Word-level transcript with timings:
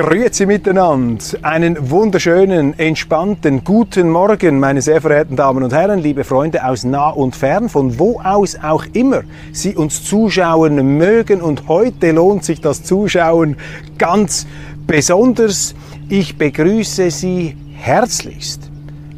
Grüezi 0.00 0.46
miteinander. 0.46 1.24
Einen 1.42 1.90
wunderschönen, 1.90 2.78
entspannten 2.78 3.64
guten 3.64 4.10
Morgen, 4.10 4.60
meine 4.60 4.80
sehr 4.80 5.00
verehrten 5.00 5.34
Damen 5.34 5.64
und 5.64 5.72
Herren, 5.72 5.98
liebe 5.98 6.22
Freunde 6.22 6.64
aus 6.64 6.84
nah 6.84 7.08
und 7.08 7.34
fern, 7.34 7.68
von 7.68 7.98
wo 7.98 8.20
aus 8.20 8.56
auch 8.62 8.84
immer 8.92 9.22
Sie 9.50 9.74
uns 9.74 10.04
zuschauen 10.04 10.96
mögen. 10.98 11.42
Und 11.42 11.66
heute 11.66 12.12
lohnt 12.12 12.44
sich 12.44 12.60
das 12.60 12.84
Zuschauen 12.84 13.56
ganz 13.98 14.46
besonders. 14.86 15.74
Ich 16.08 16.38
begrüße 16.38 17.10
Sie 17.10 17.56
herzlichst 17.74 18.70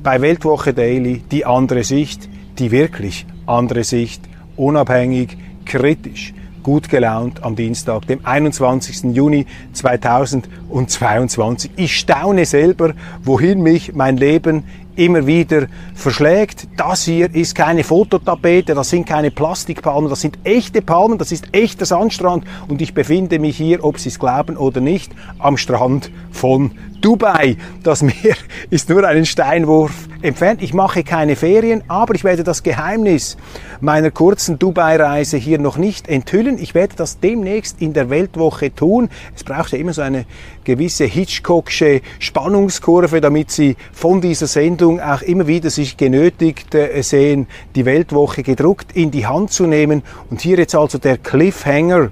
bei 0.02 0.22
Weltwoche 0.22 0.72
Daily, 0.72 1.22
die 1.30 1.44
andere 1.44 1.84
Sicht, 1.84 2.26
die 2.58 2.70
wirklich 2.70 3.26
andere 3.44 3.84
Sicht, 3.84 4.22
unabhängig, 4.56 5.36
kritisch 5.66 6.32
gut 6.62 6.88
gelaunt 6.88 7.42
am 7.42 7.56
Dienstag, 7.56 8.06
dem 8.06 8.20
21. 8.24 9.14
Juni 9.14 9.46
2022. 9.72 11.70
Ich 11.76 11.96
staune 11.98 12.44
selber, 12.44 12.94
wohin 13.22 13.62
mich 13.62 13.94
mein 13.94 14.16
Leben 14.16 14.64
immer 14.96 15.26
wieder 15.26 15.66
verschlägt. 15.94 16.68
Das 16.76 17.04
hier 17.04 17.34
ist 17.34 17.54
keine 17.54 17.84
Fototapete, 17.84 18.74
das 18.74 18.90
sind 18.90 19.06
keine 19.06 19.30
Plastikpalmen, 19.30 20.10
das 20.10 20.20
sind 20.20 20.38
echte 20.44 20.82
Palmen, 20.82 21.16
das 21.18 21.32
ist 21.32 21.48
echter 21.52 21.86
Sandstrand 21.86 22.44
und 22.68 22.82
ich 22.82 22.92
befinde 22.92 23.38
mich 23.38 23.56
hier, 23.56 23.82
ob 23.84 23.98
Sie 23.98 24.10
es 24.10 24.18
glauben 24.18 24.56
oder 24.56 24.80
nicht, 24.80 25.12
am 25.38 25.56
Strand 25.56 26.10
von 26.30 26.72
Dubai. 27.00 27.56
Das 27.82 28.02
Meer 28.02 28.36
ist 28.70 28.88
nur 28.88 29.06
einen 29.06 29.26
Steinwurf 29.26 29.92
entfernt. 30.22 30.62
Ich 30.62 30.74
mache 30.74 31.02
keine 31.02 31.36
Ferien, 31.36 31.82
aber 31.88 32.14
ich 32.14 32.24
werde 32.24 32.44
das 32.44 32.62
Geheimnis 32.62 33.36
meiner 33.80 34.10
kurzen 34.10 34.58
Dubai-Reise 34.58 35.36
hier 35.36 35.58
noch 35.58 35.78
nicht 35.78 36.08
enthüllen. 36.08 36.58
Ich 36.58 36.74
werde 36.74 36.96
das 36.96 37.20
demnächst 37.20 37.80
in 37.80 37.92
der 37.92 38.10
Weltwoche 38.10 38.74
tun. 38.74 39.08
Es 39.34 39.44
braucht 39.44 39.72
ja 39.72 39.78
immer 39.78 39.92
so 39.92 40.02
eine 40.02 40.26
gewisse 40.64 41.04
Hitchcocksche 41.04 42.02
Spannungskurve, 42.18 43.20
damit 43.20 43.50
Sie 43.50 43.76
von 43.92 44.20
dieser 44.20 44.46
Sendung 44.46 45.00
auch 45.00 45.22
immer 45.22 45.46
wieder 45.46 45.70
sich 45.70 45.96
genötigt 45.96 46.74
äh, 46.74 47.02
sehen, 47.02 47.46
die 47.74 47.84
Weltwoche 47.84 48.42
gedruckt 48.42 48.92
in 48.92 49.10
die 49.10 49.26
Hand 49.26 49.52
zu 49.52 49.66
nehmen. 49.66 50.02
Und 50.30 50.40
hier 50.40 50.58
jetzt 50.58 50.74
also 50.74 50.98
der 50.98 51.16
Cliffhanger 51.16 52.10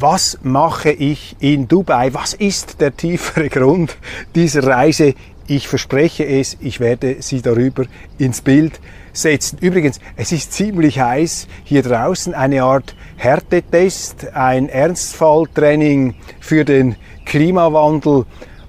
was 0.00 0.38
mache 0.42 0.90
ich 0.90 1.36
in 1.40 1.68
Dubai? 1.68 2.14
Was 2.14 2.32
ist 2.32 2.80
der 2.80 2.96
tiefere 2.96 3.48
Grund 3.48 3.96
dieser 4.34 4.66
Reise? 4.66 5.14
Ich 5.46 5.68
verspreche 5.68 6.24
es, 6.24 6.56
ich 6.60 6.80
werde 6.80 7.16
Sie 7.20 7.42
darüber 7.42 7.84
ins 8.16 8.40
Bild 8.40 8.80
setzen. 9.12 9.58
Übrigens, 9.60 9.98
es 10.16 10.32
ist 10.32 10.52
ziemlich 10.52 11.00
heiß 11.00 11.48
hier 11.64 11.82
draußen, 11.82 12.34
eine 12.34 12.62
Art 12.62 12.94
Härtetest, 13.16 14.28
ein 14.32 14.68
Ernstfalltraining 14.68 16.14
für 16.38 16.64
den 16.64 16.96
Klimawandel. 17.26 18.26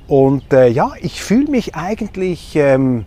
Und 0.07 0.51
äh, 0.51 0.67
ja, 0.67 0.91
ich 0.99 1.21
fühle 1.23 1.49
mich 1.49 1.75
eigentlich 1.75 2.55
ähm, 2.55 3.05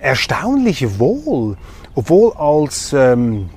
erstaunlich 0.00 0.98
wohl, 0.98 1.56
obwohl 1.94 2.32
als 2.34 2.92
ähm, 2.92 3.50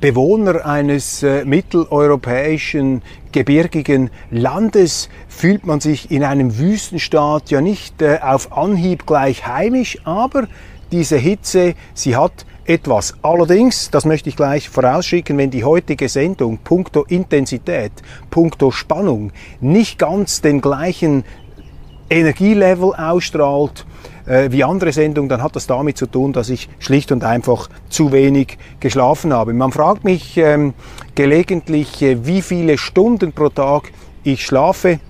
Bewohner 0.00 0.66
eines 0.66 1.22
äh, 1.22 1.44
mitteleuropäischen 1.44 3.02
gebirgigen 3.32 4.10
Landes 4.30 5.08
fühlt 5.28 5.66
man 5.66 5.80
sich 5.80 6.10
in 6.10 6.22
einem 6.24 6.58
Wüstenstaat 6.58 7.50
ja 7.50 7.60
nicht 7.60 8.02
äh, 8.02 8.18
auf 8.22 8.52
Anhieb 8.56 9.06
gleich 9.06 9.46
heimisch, 9.46 9.98
aber 10.04 10.46
diese 10.92 11.16
Hitze, 11.16 11.74
sie 11.94 12.16
hat 12.16 12.46
etwas. 12.64 13.14
Allerdings, 13.22 13.90
das 13.90 14.04
möchte 14.04 14.28
ich 14.28 14.36
gleich 14.36 14.68
vorausschicken, 14.68 15.38
wenn 15.38 15.50
die 15.50 15.64
heutige 15.64 16.08
Sendung 16.08 16.58
punkto 16.58 17.04
Intensität, 17.04 17.92
punkto 18.30 18.70
Spannung 18.70 19.32
nicht 19.60 19.98
ganz 19.98 20.42
den 20.42 20.60
gleichen 20.60 21.24
Energielevel 22.10 22.94
ausstrahlt, 22.94 23.86
äh, 24.28 24.52
wie 24.52 24.62
andere 24.62 24.92
Sendungen, 24.92 25.28
dann 25.28 25.42
hat 25.42 25.56
das 25.56 25.66
damit 25.66 25.96
zu 25.96 26.06
tun, 26.06 26.32
dass 26.32 26.50
ich 26.50 26.68
schlicht 26.78 27.10
und 27.12 27.24
einfach 27.24 27.68
zu 27.88 28.12
wenig 28.12 28.58
geschlafen 28.80 29.32
habe. 29.32 29.52
Man 29.54 29.72
fragt 29.72 30.04
mich 30.04 30.36
ähm, 30.36 30.74
gelegentlich, 31.14 32.02
äh, 32.02 32.24
wie 32.26 32.42
viele 32.42 32.78
Stunden 32.78 33.32
pro 33.32 33.48
Tag 33.48 33.90
ich 34.22 34.44
schlafe. 34.44 35.00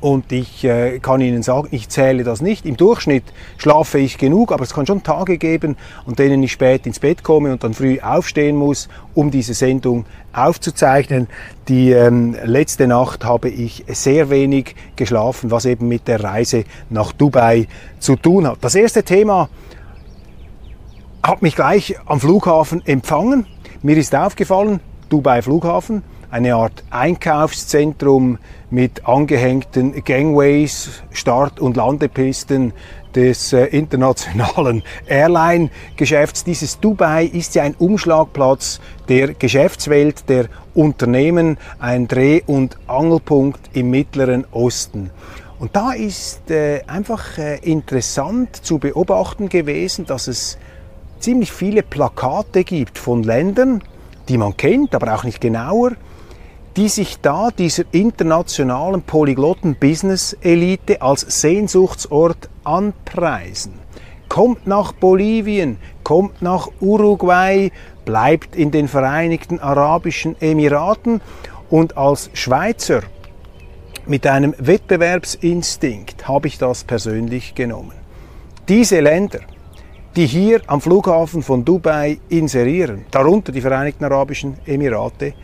Und 0.00 0.30
ich 0.30 0.64
äh, 0.64 1.00
kann 1.00 1.20
Ihnen 1.20 1.42
sagen, 1.42 1.68
ich 1.70 1.88
zähle 1.88 2.22
das 2.22 2.40
nicht. 2.40 2.64
Im 2.66 2.76
Durchschnitt 2.76 3.24
schlafe 3.56 3.98
ich 3.98 4.18
genug, 4.18 4.52
aber 4.52 4.62
es 4.62 4.72
kann 4.72 4.86
schon 4.86 5.02
Tage 5.02 5.38
geben, 5.38 5.76
an 6.06 6.14
denen 6.14 6.42
ich 6.42 6.52
spät 6.52 6.86
ins 6.86 7.00
Bett 7.00 7.24
komme 7.24 7.52
und 7.52 7.64
dann 7.64 7.74
früh 7.74 8.00
aufstehen 8.00 8.56
muss, 8.56 8.88
um 9.14 9.30
diese 9.30 9.54
Sendung 9.54 10.06
aufzuzeichnen. 10.32 11.26
Die 11.68 11.90
ähm, 11.90 12.36
letzte 12.44 12.86
Nacht 12.86 13.24
habe 13.24 13.48
ich 13.48 13.84
sehr 13.88 14.30
wenig 14.30 14.76
geschlafen, 14.94 15.50
was 15.50 15.64
eben 15.64 15.88
mit 15.88 16.06
der 16.06 16.22
Reise 16.22 16.64
nach 16.90 17.12
Dubai 17.12 17.66
zu 17.98 18.16
tun 18.16 18.46
hat. 18.46 18.58
Das 18.60 18.74
erste 18.74 19.02
Thema 19.02 19.48
hat 21.22 21.42
mich 21.42 21.56
gleich 21.56 21.96
am 22.06 22.20
Flughafen 22.20 22.86
empfangen. 22.86 23.46
Mir 23.82 23.96
ist 23.96 24.14
aufgefallen, 24.14 24.80
Dubai 25.08 25.42
Flughafen, 25.42 26.02
eine 26.30 26.54
Art 26.54 26.84
Einkaufszentrum 26.90 28.38
mit 28.70 29.06
angehängten 29.06 30.04
Gangways, 30.04 31.02
Start- 31.10 31.58
und 31.58 31.76
Landepisten 31.76 32.72
des 33.14 33.52
äh, 33.52 33.64
internationalen 33.66 34.82
Airline-Geschäfts. 35.06 36.44
Dieses 36.44 36.78
Dubai 36.80 37.24
ist 37.24 37.54
ja 37.54 37.62
ein 37.62 37.74
Umschlagplatz 37.74 38.80
der 39.08 39.34
Geschäftswelt, 39.34 40.28
der 40.28 40.46
Unternehmen, 40.74 41.56
ein 41.78 42.08
Dreh- 42.08 42.42
und 42.46 42.76
Angelpunkt 42.86 43.70
im 43.72 43.90
Mittleren 43.90 44.44
Osten. 44.50 45.10
Und 45.58 45.74
da 45.74 45.92
ist 45.92 46.50
äh, 46.50 46.82
einfach 46.86 47.38
äh, 47.38 47.58
interessant 47.62 48.54
zu 48.54 48.78
beobachten 48.78 49.48
gewesen, 49.48 50.06
dass 50.06 50.28
es 50.28 50.58
ziemlich 51.18 51.50
viele 51.50 51.82
Plakate 51.82 52.62
gibt 52.62 52.98
von 52.98 53.22
Ländern, 53.22 53.82
die 54.28 54.38
man 54.38 54.56
kennt, 54.56 54.94
aber 54.94 55.14
auch 55.14 55.24
nicht 55.24 55.40
genauer, 55.40 55.92
die 56.78 56.88
sich 56.88 57.20
da 57.20 57.50
dieser 57.50 57.82
internationalen 57.90 59.02
polyglotten 59.02 59.74
Business-Elite 59.74 61.02
als 61.02 61.22
Sehnsuchtsort 61.22 62.48
anpreisen. 62.62 63.72
Kommt 64.28 64.68
nach 64.68 64.92
Bolivien, 64.92 65.78
kommt 66.04 66.40
nach 66.40 66.68
Uruguay, 66.80 67.72
bleibt 68.04 68.54
in 68.54 68.70
den 68.70 68.86
Vereinigten 68.86 69.58
Arabischen 69.58 70.40
Emiraten 70.40 71.20
und 71.68 71.96
als 71.96 72.30
Schweizer 72.32 73.02
mit 74.06 74.24
einem 74.24 74.54
Wettbewerbsinstinkt 74.58 76.28
habe 76.28 76.46
ich 76.46 76.58
das 76.58 76.84
persönlich 76.84 77.56
genommen. 77.56 77.94
Diese 78.68 79.00
Länder, 79.00 79.40
die 80.14 80.26
hier 80.26 80.60
am 80.68 80.80
Flughafen 80.80 81.42
von 81.42 81.64
Dubai 81.64 82.20
inserieren, 82.28 83.04
darunter 83.10 83.50
die 83.50 83.62
Vereinigten 83.62 84.04
Arabischen 84.04 84.58
Emirate, 84.64 85.34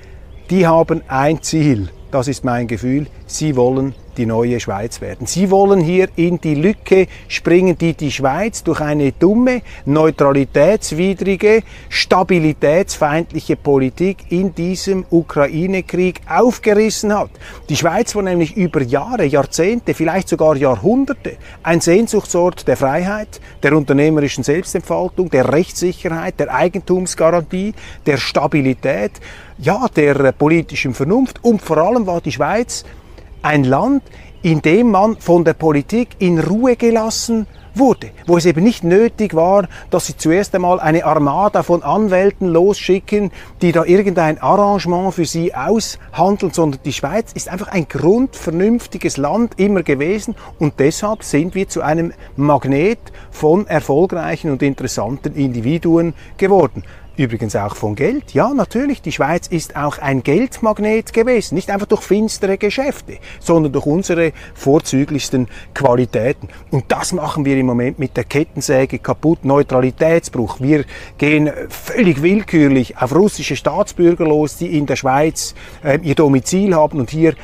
die 0.50 0.66
haben 0.66 1.02
ein 1.08 1.42
Ziel. 1.42 1.88
das 2.10 2.28
ist 2.28 2.44
mein 2.44 2.68
Gefühl, 2.68 3.08
sie 3.26 3.56
wollen 3.56 3.92
die 4.16 4.26
neue 4.26 4.60
Schweiz 4.60 5.00
werden. 5.00 5.26
Sie 5.26 5.50
wollen 5.50 5.80
hier 5.80 6.08
in 6.14 6.40
die 6.40 6.54
Lücke 6.54 7.08
springen, 7.26 7.76
die 7.76 7.94
die 7.94 8.12
Schweiz 8.12 8.62
durch 8.62 8.80
eine 8.80 9.10
dumme, 9.10 9.62
neutralitätswidrige, 9.84 11.62
stabilitätsfeindliche 11.88 13.56
Politik 13.56 14.18
in 14.30 14.54
diesem 14.54 15.04
Ukraine-Krieg 15.10 16.20
aufgerissen 16.28 17.12
hat. 17.12 17.30
Die 17.68 17.76
Schweiz 17.76 18.14
war 18.14 18.22
nämlich 18.22 18.56
über 18.56 18.82
Jahre, 18.82 19.24
Jahrzehnte, 19.24 19.94
vielleicht 19.94 20.28
sogar 20.28 20.56
Jahrhunderte 20.56 21.36
ein 21.64 21.80
Sehnsuchtsort 21.80 22.68
der 22.68 22.76
Freiheit, 22.76 23.40
der 23.62 23.76
unternehmerischen 23.76 24.44
Selbstentfaltung, 24.44 25.30
der 25.30 25.52
Rechtssicherheit, 25.52 26.38
der 26.38 26.54
Eigentumsgarantie, 26.54 27.74
der 28.06 28.18
Stabilität, 28.18 29.12
ja, 29.58 29.86
der 29.94 30.32
politischen 30.32 30.94
Vernunft 30.94 31.44
und 31.44 31.62
vor 31.62 31.78
allem 31.78 32.06
war 32.06 32.20
die 32.20 32.32
Schweiz 32.32 32.84
ein 33.42 33.64
Land, 33.64 34.02
in 34.42 34.60
dem 34.62 34.90
man 34.90 35.16
von 35.16 35.44
der 35.44 35.54
Politik 35.54 36.16
in 36.18 36.38
Ruhe 36.38 36.76
gelassen 36.76 37.46
wurde, 37.74 38.10
wo 38.26 38.36
es 38.36 38.46
eben 38.46 38.62
nicht 38.62 38.84
nötig 38.84 39.34
war, 39.34 39.68
dass 39.90 40.06
sie 40.06 40.16
zuerst 40.16 40.54
einmal 40.54 40.80
eine 40.80 41.04
Armada 41.04 41.62
von 41.62 41.82
Anwälten 41.82 42.48
losschicken, 42.48 43.32
die 43.62 43.72
da 43.72 43.84
irgendein 43.84 44.40
Arrangement 44.40 45.14
für 45.14 45.24
sie 45.24 45.54
aushandeln, 45.54 46.52
sondern 46.52 46.80
die 46.84 46.92
Schweiz 46.92 47.32
ist 47.32 47.48
einfach 47.48 47.68
ein 47.68 47.88
grundvernünftiges 47.88 49.16
Land 49.16 49.58
immer 49.58 49.82
gewesen 49.82 50.36
und 50.58 50.74
deshalb 50.78 51.24
sind 51.24 51.54
wir 51.54 51.68
zu 51.68 51.82
einem 51.82 52.12
Magnet 52.36 53.00
von 53.30 53.66
erfolgreichen 53.66 54.50
und 54.50 54.62
interessanten 54.62 55.34
Individuen 55.34 56.14
geworden. 56.36 56.84
Übrigens 57.16 57.54
auch 57.54 57.76
von 57.76 57.94
Geld. 57.94 58.34
Ja, 58.34 58.52
natürlich, 58.52 59.00
die 59.00 59.12
Schweiz 59.12 59.46
ist 59.46 59.76
auch 59.76 59.98
ein 59.98 60.24
Geldmagnet 60.24 61.12
gewesen. 61.12 61.54
Nicht 61.54 61.70
einfach 61.70 61.86
durch 61.86 62.02
finstere 62.02 62.58
Geschäfte, 62.58 63.18
sondern 63.38 63.72
durch 63.72 63.86
unsere 63.86 64.32
vorzüglichsten 64.54 65.46
Qualitäten. 65.74 66.48
Und 66.72 66.86
das 66.88 67.12
machen 67.12 67.44
wir 67.44 67.56
im 67.56 67.66
Moment 67.66 68.00
mit 68.00 68.16
der 68.16 68.24
Kettensäge 68.24 68.98
kaputt. 68.98 69.44
Neutralitätsbruch. 69.44 70.58
Wir 70.58 70.84
gehen 71.16 71.52
völlig 71.68 72.20
willkürlich 72.20 72.98
auf 72.98 73.14
russische 73.14 73.54
Staatsbürger 73.54 74.24
los, 74.24 74.56
die 74.56 74.76
in 74.76 74.86
der 74.86 74.96
Schweiz 74.96 75.54
äh, 75.84 76.00
ihr 76.02 76.16
Domizil 76.16 76.74
haben 76.74 76.98
und 76.98 77.10
hier 77.10 77.34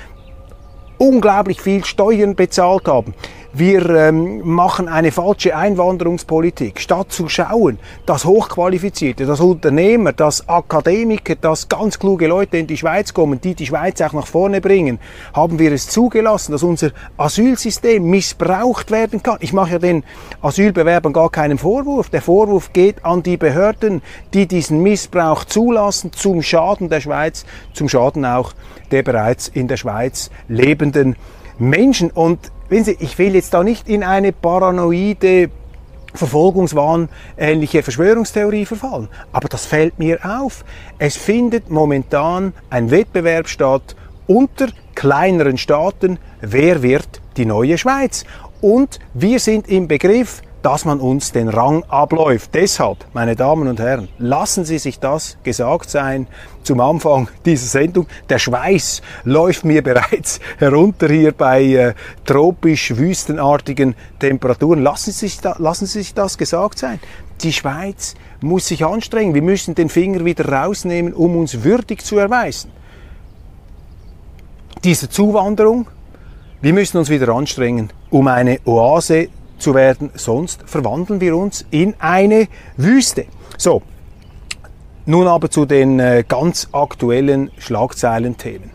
unglaublich 0.99 1.61
viel 1.61 1.85
Steuern 1.85 2.35
bezahlt 2.35 2.89
haben 2.89 3.15
wir 3.53 3.91
ähm, 3.91 4.43
machen 4.45 4.89
eine 4.89 5.11
falsche 5.11 5.57
Einwanderungspolitik. 5.57 6.79
Statt 6.79 7.11
zu 7.11 7.29
schauen, 7.29 7.79
dass 8.07 8.25
Hochqualifizierte, 8.25 9.27
dass 9.27 9.41
Unternehmer, 9.41 10.13
dass 10.13 10.49
Akademiker, 10.49 11.35
dass 11.35 11.69
ganz 11.69 11.99
kluge 11.99 12.29
Leute 12.29 12.59
in 12.59 12.69
die 12.69 12.77
Schweiz 12.77 13.13
kommen, 13.13 13.41
die 13.41 13.57
die 13.57 13.67
Schweiz 13.67 14.01
auch 14.03 14.13
nach 14.13 14.29
vorne 14.29 14.61
bringen, 14.61 15.01
haben 15.33 15.59
wir 15.59 15.73
es 15.73 15.89
zugelassen, 15.89 16.53
dass 16.53 16.63
unser 16.63 16.91
Asylsystem 17.17 18.09
missbraucht 18.09 18.93
werden 18.93 19.21
kann. 19.23 19.39
Ich 19.41 19.53
mache 19.53 19.73
ja 19.73 19.79
den 19.81 20.05
Asylbewerbern 20.43 21.13
gar 21.13 21.31
keinen 21.31 21.59
Vorwurf. 21.59 22.09
Der 22.09 22.23
Vorwurf 22.23 22.73
geht 22.73 23.05
an 23.05 23.25
die 23.25 23.37
Behörden, 23.37 24.01
die 24.33 24.47
diesen 24.47 24.81
Missbrauch 24.83 25.45
zulassen, 25.45 26.13
zum 26.13 26.43
Schaden 26.43 26.89
der 26.89 27.01
Schweiz, 27.01 27.45
zum 27.73 27.89
Schaden 27.89 28.25
auch 28.25 28.53
der 28.93 29.03
bereits 29.03 29.49
in 29.49 29.67
der 29.67 29.77
Schweiz 29.77 30.31
lebenden 30.49 31.17
Menschen. 31.59 32.11
Und 32.11 32.53
wenn 32.71 32.85
Sie, 32.85 32.97
ich 33.01 33.19
will 33.19 33.35
jetzt 33.35 33.53
da 33.53 33.63
nicht 33.63 33.89
in 33.89 34.03
eine 34.03 34.33
paranoide 34.33 35.51
Verfolgungswahn 36.15 37.09
ähnliche 37.37 37.83
Verschwörungstheorie 37.83 38.65
verfallen. 38.65 39.09
Aber 39.33 39.49
das 39.49 39.67
fällt 39.67 39.99
mir 39.99 40.19
auf. 40.25 40.65
Es 40.99 41.17
findet 41.17 41.71
momentan 41.71 42.53
ein 42.71 42.91
Wettbewerb 42.91 43.49
statt 43.49 43.97
unter 44.27 44.69
kleineren 44.95 45.59
Staaten. 45.59 46.19
Wer 46.41 46.83
wird 46.83 47.21
die 47.37 47.47
neue 47.47 47.77
Schweiz? 47.77 48.25
Und 48.61 48.99
wir 49.15 49.41
sind 49.41 49.69
im 49.69 49.89
Begriff, 49.89 50.43
dass 50.63 50.85
man 50.85 51.01
uns 51.01 51.33
den 51.33 51.49
Rang 51.49 51.85
abläuft. 51.89 52.55
Deshalb, 52.55 52.99
meine 53.13 53.37
Damen 53.37 53.69
und 53.69 53.81
Herren, 53.81 54.09
lassen 54.19 54.65
Sie 54.65 54.79
sich 54.79 54.99
das 54.99 55.39
gesagt 55.43 55.91
sein 55.91 56.27
zum 56.63 56.81
Anfang 56.81 57.29
dieser 57.45 57.67
Sendung. 57.67 58.07
Der 58.29 58.39
Schweiß 58.39 59.03
läuft 59.25 59.65
mir 59.65 59.83
bereits 59.91 60.41
herunter 60.59 61.09
hier 61.09 61.33
bei 61.33 61.63
äh, 61.63 61.95
tropisch 62.25 62.97
wüstenartigen 62.97 63.95
Temperaturen. 64.19 64.83
Lassen 64.83 65.13
Sie, 65.13 65.27
sich 65.27 65.41
da, 65.41 65.57
lassen 65.59 65.87
Sie 65.87 65.99
sich 65.99 66.15
das 66.15 66.37
gesagt 66.37 66.79
sein. 66.79 67.01
Die 67.43 67.53
Schweiz 67.53 68.15
muss 68.43 68.69
sich 68.69 68.85
anstrengen. 68.85 69.35
Wir 69.35 69.43
müssen 69.43 69.75
den 69.75 69.89
Finger 69.89 70.25
wieder 70.25 70.47
rausnehmen, 70.47 71.15
um 71.15 71.37
uns 71.37 71.65
würdig 71.65 72.05
zu 72.05 72.19
erweisen. 72.19 72.71
Diese 74.85 75.09
Zuwanderung, 75.09 75.87
wir 76.61 76.73
müssen 76.75 76.99
uns 76.99 77.09
wieder 77.09 77.29
anstrengen, 77.31 77.91
um 78.11 78.29
eine 78.29 78.61
Oase 78.65 79.29
zu 79.61 79.75
werden, 79.75 80.11
sonst 80.15 80.63
verwandeln 80.67 81.21
wir 81.21 81.37
uns 81.37 81.65
in 81.71 81.95
eine 81.99 82.49
Wüste. 82.77 83.27
So, 83.57 83.83
nun 85.07 85.27
aber 85.27 85.51
zu 85.51 85.65
den 85.67 86.01
äh, 86.01 86.25
ganz 86.27 86.69
aktuellen 86.73 87.51
Schlagzeilenthemen. 87.59 88.71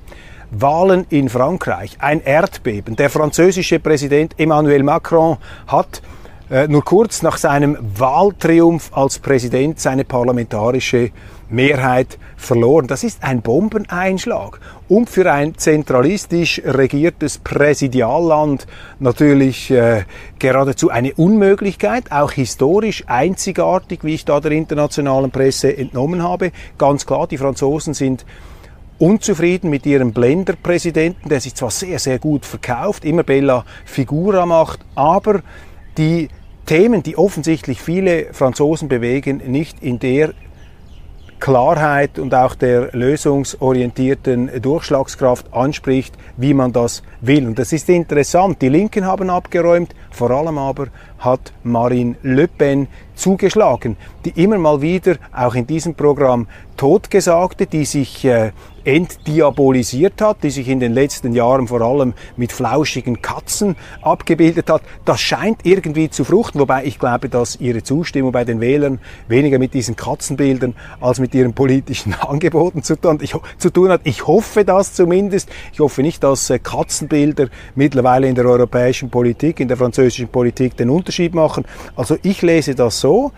Wahlen 0.51 1.05
in 1.09 1.29
Frankreich, 1.29 1.97
ein 1.99 2.21
Erdbeben. 2.21 2.95
Der 2.95 3.09
französische 3.09 3.79
Präsident 3.79 4.35
Emmanuel 4.37 4.83
Macron 4.83 5.37
hat 5.67 6.01
äh, 6.49 6.67
nur 6.67 6.83
kurz 6.83 7.21
nach 7.21 7.37
seinem 7.37 7.77
Wahltriumph 7.97 8.91
als 8.93 9.19
Präsident 9.19 9.79
seine 9.79 10.05
parlamentarische 10.05 11.11
Mehrheit 11.49 12.17
verloren. 12.37 12.87
Das 12.87 13.03
ist 13.03 13.23
ein 13.23 13.41
Bombeneinschlag 13.41 14.59
und 14.87 15.09
für 15.09 15.31
ein 15.31 15.57
zentralistisch 15.57 16.61
regiertes 16.65 17.37
Präsidialland 17.37 18.67
natürlich 18.99 19.71
äh, 19.71 20.03
geradezu 20.39 20.89
eine 20.89 21.13
Unmöglichkeit, 21.13 22.11
auch 22.11 22.31
historisch 22.31 23.03
einzigartig, 23.07 24.03
wie 24.03 24.15
ich 24.15 24.25
da 24.25 24.39
der 24.39 24.51
internationalen 24.51 25.31
Presse 25.31 25.75
entnommen 25.75 26.23
habe. 26.23 26.51
Ganz 26.77 27.05
klar, 27.05 27.27
die 27.27 27.37
Franzosen 27.37 27.93
sind 27.93 28.25
unzufrieden 28.97 29.69
mit 29.69 29.85
ihrem 29.85 30.13
Blender-Präsidenten, 30.13 31.29
der 31.29 31.41
sich 31.41 31.55
zwar 31.55 31.71
sehr, 31.71 31.99
sehr 31.99 32.19
gut 32.19 32.45
verkauft, 32.45 33.03
immer 33.03 33.23
Bella 33.23 33.65
Figura 33.83 34.45
macht, 34.45 34.85
aber 34.95 35.41
die 35.97 36.29
Themen, 36.65 37.03
die 37.03 37.17
offensichtlich 37.17 37.81
viele 37.81 38.33
Franzosen 38.33 38.87
bewegen, 38.87 39.41
nicht 39.45 39.83
in 39.83 39.99
der 39.99 40.33
Klarheit 41.45 42.17
und 42.17 42.33
auch 42.33 42.55
der 42.55 42.89
lösungsorientierten 42.93 44.63
Durchschlagskraft 44.63 45.53
anspricht, 45.53 46.15
wie 46.37 46.55
man 46.55 46.73
das 46.73 47.03
will. 47.21 47.45
Und 47.45 47.59
das 47.59 47.71
ist 47.71 47.87
interessant. 47.87 48.63
Die 48.63 48.69
Linken 48.69 49.05
haben 49.05 49.29
abgeräumt, 49.29 49.93
vor 50.09 50.31
allem 50.31 50.57
aber 50.57 50.87
hat 51.19 51.53
Marine 51.61 52.15
Le 52.23 52.47
Pen 52.47 52.87
zugeschlagen, 53.13 53.95
die 54.25 54.41
immer 54.41 54.57
mal 54.57 54.81
wieder 54.81 55.17
auch 55.31 55.53
in 55.53 55.67
diesem 55.67 55.93
Programm 55.93 56.47
Totgesagte, 56.77 57.67
die 57.67 57.85
sich 57.85 58.25
äh, 58.25 58.51
entdiabolisiert 58.85 60.21
hat, 60.21 60.43
die 60.43 60.51
sich 60.51 60.67
in 60.69 60.79
den 60.79 60.93
letzten 60.93 61.33
Jahren 61.33 61.67
vor 61.67 61.81
allem 61.81 62.13
mit 62.37 62.51
flauschigen 62.51 63.21
Katzen 63.21 63.75
abgebildet 64.01 64.69
hat. 64.69 64.83
Das 65.03 65.19
scheint 65.19 65.65
irgendwie 65.65 66.09
zu 66.09 66.23
fruchten, 66.23 66.61
wobei 66.61 66.85
ich 66.85 66.99
glaube, 66.99 67.27
dass 67.27 67.59
ihre 67.59 67.83
Zustimmung 67.83 68.31
bei 68.31 68.45
den 68.45 68.61
Wählern 68.61 68.99
weniger 69.27 69.59
mit 69.59 69.73
diesen 69.73 69.95
Katzenbildern 69.95 70.75
als 71.01 71.19
mit 71.19 71.33
ihren 71.33 71.53
politischen 71.53 72.13
Angeboten 72.19 72.83
zu 72.83 72.95
tun, 72.95 73.19
ich, 73.21 73.35
zu 73.57 73.69
tun 73.71 73.89
hat. 73.89 74.01
Ich 74.03 74.27
hoffe 74.27 74.63
das 74.63 74.93
zumindest. 74.93 75.49
Ich 75.73 75.79
hoffe 75.79 76.01
nicht, 76.01 76.23
dass 76.23 76.49
äh, 76.49 76.59
Katzenbilder 76.59 77.49
mittlerweile 77.73 78.27
in 78.27 78.35
der 78.35 78.45
europäischen 78.45 79.09
Politik, 79.09 79.59
in 79.59 79.67
der 79.67 79.77
französischen 79.77 80.27
Politik 80.27 80.77
den 80.77 80.89
Unterschied 80.89 81.33
machen. 81.33 81.65
Also 81.95 82.17
ich 82.21 82.41
lese 82.41 82.75
das 82.75 82.99
so. 82.99 83.31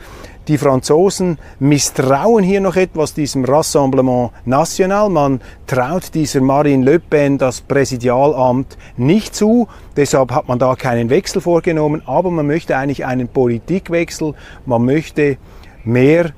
Die 0.47 0.57
Franzosen 0.57 1.39
misstrauen 1.59 2.41
hier 2.41 2.61
noch 2.61 2.77
etwas 2.77 3.13
diesem 3.13 3.43
Rassemblement 3.43 4.31
National. 4.45 5.09
Man 5.09 5.41
traut 5.65 6.13
dieser 6.13 6.39
Marine 6.39 6.85
Le 6.85 6.99
Pen 6.99 7.37
das 7.37 7.59
Präsidialamt 7.59 8.77
nicht 8.95 9.35
zu. 9.35 9.67
Deshalb 9.97 10.31
hat 10.31 10.47
man 10.47 10.57
da 10.57 10.75
keinen 10.75 11.09
Wechsel 11.09 11.41
vorgenommen. 11.41 12.01
Aber 12.05 12.31
man 12.31 12.47
möchte 12.47 12.77
eigentlich 12.77 13.05
einen 13.05 13.27
Politikwechsel. 13.27 14.35
Man 14.65 14.85
möchte 14.85 15.37
mehr 15.83 16.31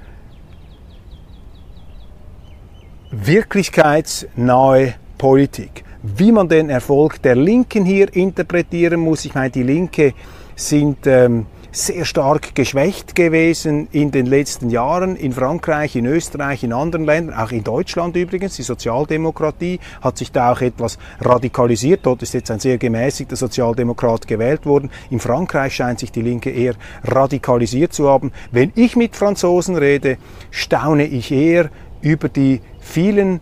wirklichkeitsnahe 3.11 4.95
Politik. 5.19 5.83
Wie 6.01 6.31
man 6.31 6.49
den 6.49 6.71
Erfolg 6.71 7.21
der 7.21 7.35
Linken 7.35 7.85
hier 7.85 8.11
interpretieren 8.15 9.01
muss, 9.01 9.25
ich 9.25 9.35
meine, 9.35 9.51
die 9.51 9.63
Linke 9.63 10.13
sind 10.55 11.05
ähm, 11.05 11.45
sehr 11.71 12.05
stark 12.05 12.55
geschwächt 12.55 13.15
gewesen 13.15 13.87
in 13.91 14.11
den 14.11 14.25
letzten 14.25 14.69
Jahren 14.69 15.15
in 15.15 15.31
Frankreich, 15.31 15.95
in 15.95 16.05
Österreich, 16.05 16.63
in 16.63 16.73
anderen 16.73 17.05
Ländern, 17.05 17.37
auch 17.37 17.51
in 17.51 17.63
Deutschland 17.63 18.15
übrigens. 18.15 18.55
Die 18.55 18.63
Sozialdemokratie 18.63 19.79
hat 20.01 20.17
sich 20.17 20.31
da 20.31 20.51
auch 20.51 20.61
etwas 20.61 20.97
radikalisiert. 21.21 22.01
Dort 22.03 22.23
ist 22.23 22.33
jetzt 22.33 22.49
ein 22.49 22.59
sehr 22.59 22.77
gemäßigter 22.77 23.35
Sozialdemokrat 23.35 24.27
gewählt 24.27 24.65
worden. 24.65 24.89
In 25.09 25.19
Frankreich 25.19 25.75
scheint 25.75 25.99
sich 25.99 26.11
die 26.11 26.21
Linke 26.21 26.49
eher 26.49 26.73
radikalisiert 27.03 27.93
zu 27.93 28.09
haben. 28.09 28.31
Wenn 28.51 28.71
ich 28.75 28.95
mit 28.95 29.15
Franzosen 29.15 29.75
rede, 29.75 30.17
staune 30.51 31.05
ich 31.05 31.31
eher 31.31 31.69
über 32.01 32.29
die 32.29 32.61
vielen 32.79 33.41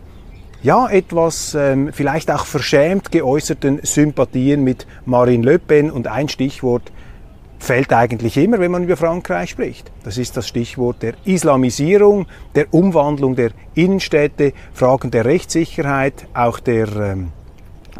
ja, 0.60 0.88
etwas 0.88 1.54
ähm, 1.54 1.92
vielleicht 1.92 2.32
auch 2.32 2.44
verschämt 2.44 3.12
geäußerten 3.12 3.78
Sympathien 3.84 4.64
mit 4.64 4.88
Marine 5.06 5.44
Le 5.44 5.58
Pen 5.60 5.90
und 5.90 6.08
ein 6.08 6.28
Stichwort 6.28 6.90
fällt 7.58 7.92
eigentlich 7.92 8.36
immer, 8.36 8.60
wenn 8.60 8.70
man 8.70 8.84
über 8.84 8.96
Frankreich 8.96 9.50
spricht. 9.50 9.90
Das 10.04 10.18
ist 10.18 10.36
das 10.36 10.48
Stichwort 10.48 11.02
der 11.02 11.14
Islamisierung, 11.24 12.26
der 12.54 12.72
Umwandlung 12.72 13.36
der 13.36 13.50
Innenstädte, 13.74 14.52
Fragen 14.72 15.10
der 15.10 15.24
Rechtssicherheit, 15.24 16.26
auch 16.34 16.60
der 16.60 16.88
ähm, 16.96 17.32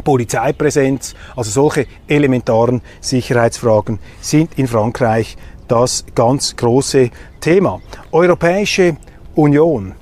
Polizeipräsenz. 0.03 1.13
Also 1.35 1.51
solche 1.51 1.87
elementaren 2.07 2.81
Sicherheitsfragen 3.01 3.99
sind 4.21 4.57
in 4.57 4.67
Frankreich 4.67 5.37
das 5.67 6.05
ganz 6.15 6.55
große 6.55 7.11
Thema. 7.39 7.81
Europäische 8.11 8.97
Union. 9.35 9.93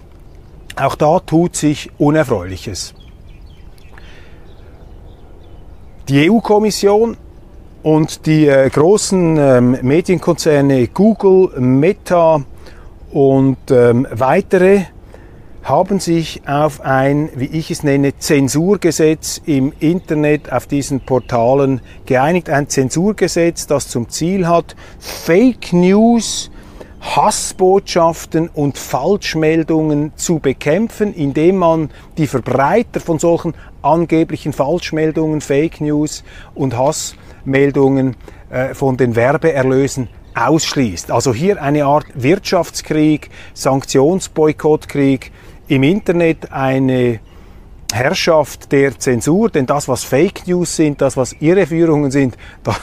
Auch 0.76 0.96
da 0.96 1.20
tut 1.20 1.56
sich 1.56 1.90
Unerfreuliches. 1.98 2.94
Die 6.08 6.30
EU-Kommission 6.30 7.18
und 7.88 8.25
die 8.25 8.48
äh, 8.48 8.70
großen 8.70 9.38
ähm, 9.38 9.77
Medienkonzerne 9.82 10.89
Google, 10.89 11.58
Meta 11.58 12.44
und 13.13 13.58
ähm, 13.72 14.06
weitere 14.12 14.82
haben 15.63 16.01
sich 16.01 16.41
auf 16.46 16.82
ein, 16.82 17.29
wie 17.34 17.46
ich 17.46 17.72
es 17.72 17.84
nenne, 17.84 18.17
Zensurgesetz 18.17 19.41
im 19.46 19.72
Internet 19.79 20.51
auf 20.51 20.67
diesen 20.67 21.00
Portalen 21.00 21.79
geeinigt. 22.06 22.50
Ein 22.50 22.67
Zensurgesetz, 22.67 23.67
das 23.67 23.88
zum 23.88 24.10
Ziel 24.10 24.50
hat, 24.50 24.75
Fake 25.00 25.72
News, 25.72 26.51
Hassbotschaften 27.00 28.50
und 28.50 28.77
Falschmeldungen 28.77 30.12
zu 30.17 30.39
bekämpfen, 30.39 31.13
indem 31.13 31.56
man 31.56 31.89
die 32.17 32.27
Verbreiter 32.27 33.00
von 33.00 33.17
solchen 33.17 33.53
angeblichen 33.82 34.51
Falschmeldungen, 34.51 35.39
Fake 35.39 35.79
News 35.79 36.25
und 36.53 36.77
Hassmeldungen 36.77 37.26
äh, 38.50 38.74
von 38.74 38.98
den 38.98 39.16
Werbeerlösen 39.16 40.10
ausschließt. 40.36 41.12
Also 41.12 41.34
hier 41.34 41.62
eine 41.62 41.86
Art 41.86 42.06
Wirtschaftskrieg, 42.13 43.30
Sanktionsboykottkrieg, 43.54 45.32
im 45.68 45.84
Internet 45.84 46.51
eine 46.51 47.20
Herrschaft 47.92 48.72
der 48.72 49.00
Zensur, 49.00 49.50
denn 49.50 49.66
das, 49.66 49.88
was 49.88 50.04
Fake 50.04 50.48
News 50.48 50.75
sind, 50.75 51.01
das, 51.01 51.18
was 51.18 51.34
Irreführungen 51.34 52.12
sind, 52.12 52.38
das, 52.63 52.80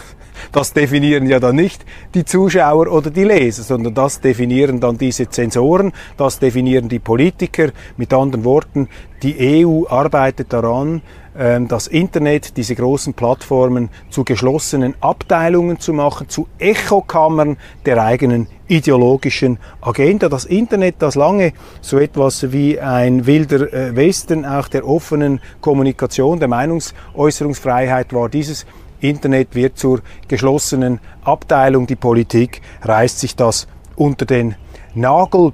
das 0.52 0.72
definieren 0.72 1.26
ja 1.26 1.40
dann 1.40 1.56
nicht 1.56 1.84
die 2.14 2.24
Zuschauer 2.24 2.90
oder 2.90 3.10
die 3.10 3.24
Leser, 3.24 3.62
sondern 3.62 3.94
das 3.94 4.20
definieren 4.20 4.80
dann 4.80 4.98
diese 4.98 5.28
Zensoren, 5.28 5.92
das 6.16 6.38
definieren 6.38 6.88
die 6.88 6.98
Politiker. 6.98 7.70
Mit 7.96 8.12
anderen 8.12 8.44
Worten, 8.44 8.88
die 9.22 9.64
EU 9.64 9.86
arbeitet 9.88 10.52
daran, 10.52 11.02
ähm, 11.36 11.66
das 11.66 11.88
Internet, 11.88 12.56
diese 12.56 12.76
großen 12.76 13.14
Plattformen 13.14 13.90
zu 14.08 14.22
geschlossenen 14.22 14.94
Abteilungen 15.00 15.80
zu 15.80 15.92
machen, 15.92 16.28
zu 16.28 16.46
Echokammern 16.58 17.56
der 17.86 18.02
eigenen 18.02 18.46
ideologischen 18.68 19.58
Agenda. 19.80 20.28
Das 20.28 20.44
Internet, 20.44 20.96
das 21.00 21.16
lange 21.16 21.52
so 21.80 21.98
etwas 21.98 22.52
wie 22.52 22.78
ein 22.78 23.26
wilder 23.26 23.72
äh, 23.72 23.96
Westen 23.96 24.44
auch 24.44 24.68
der 24.68 24.86
offenen 24.86 25.40
Kommunikation, 25.60 26.38
der 26.38 26.48
Meinungsäußerungsfreiheit 26.48 28.12
war, 28.12 28.28
dieses 28.28 28.64
Internet 29.08 29.54
wird 29.54 29.78
zur 29.78 30.00
geschlossenen 30.28 31.00
Abteilung. 31.22 31.86
Die 31.86 31.96
Politik 31.96 32.62
reißt 32.82 33.20
sich 33.20 33.36
das 33.36 33.66
unter 33.96 34.24
den 34.26 34.56
Nagel. 34.94 35.52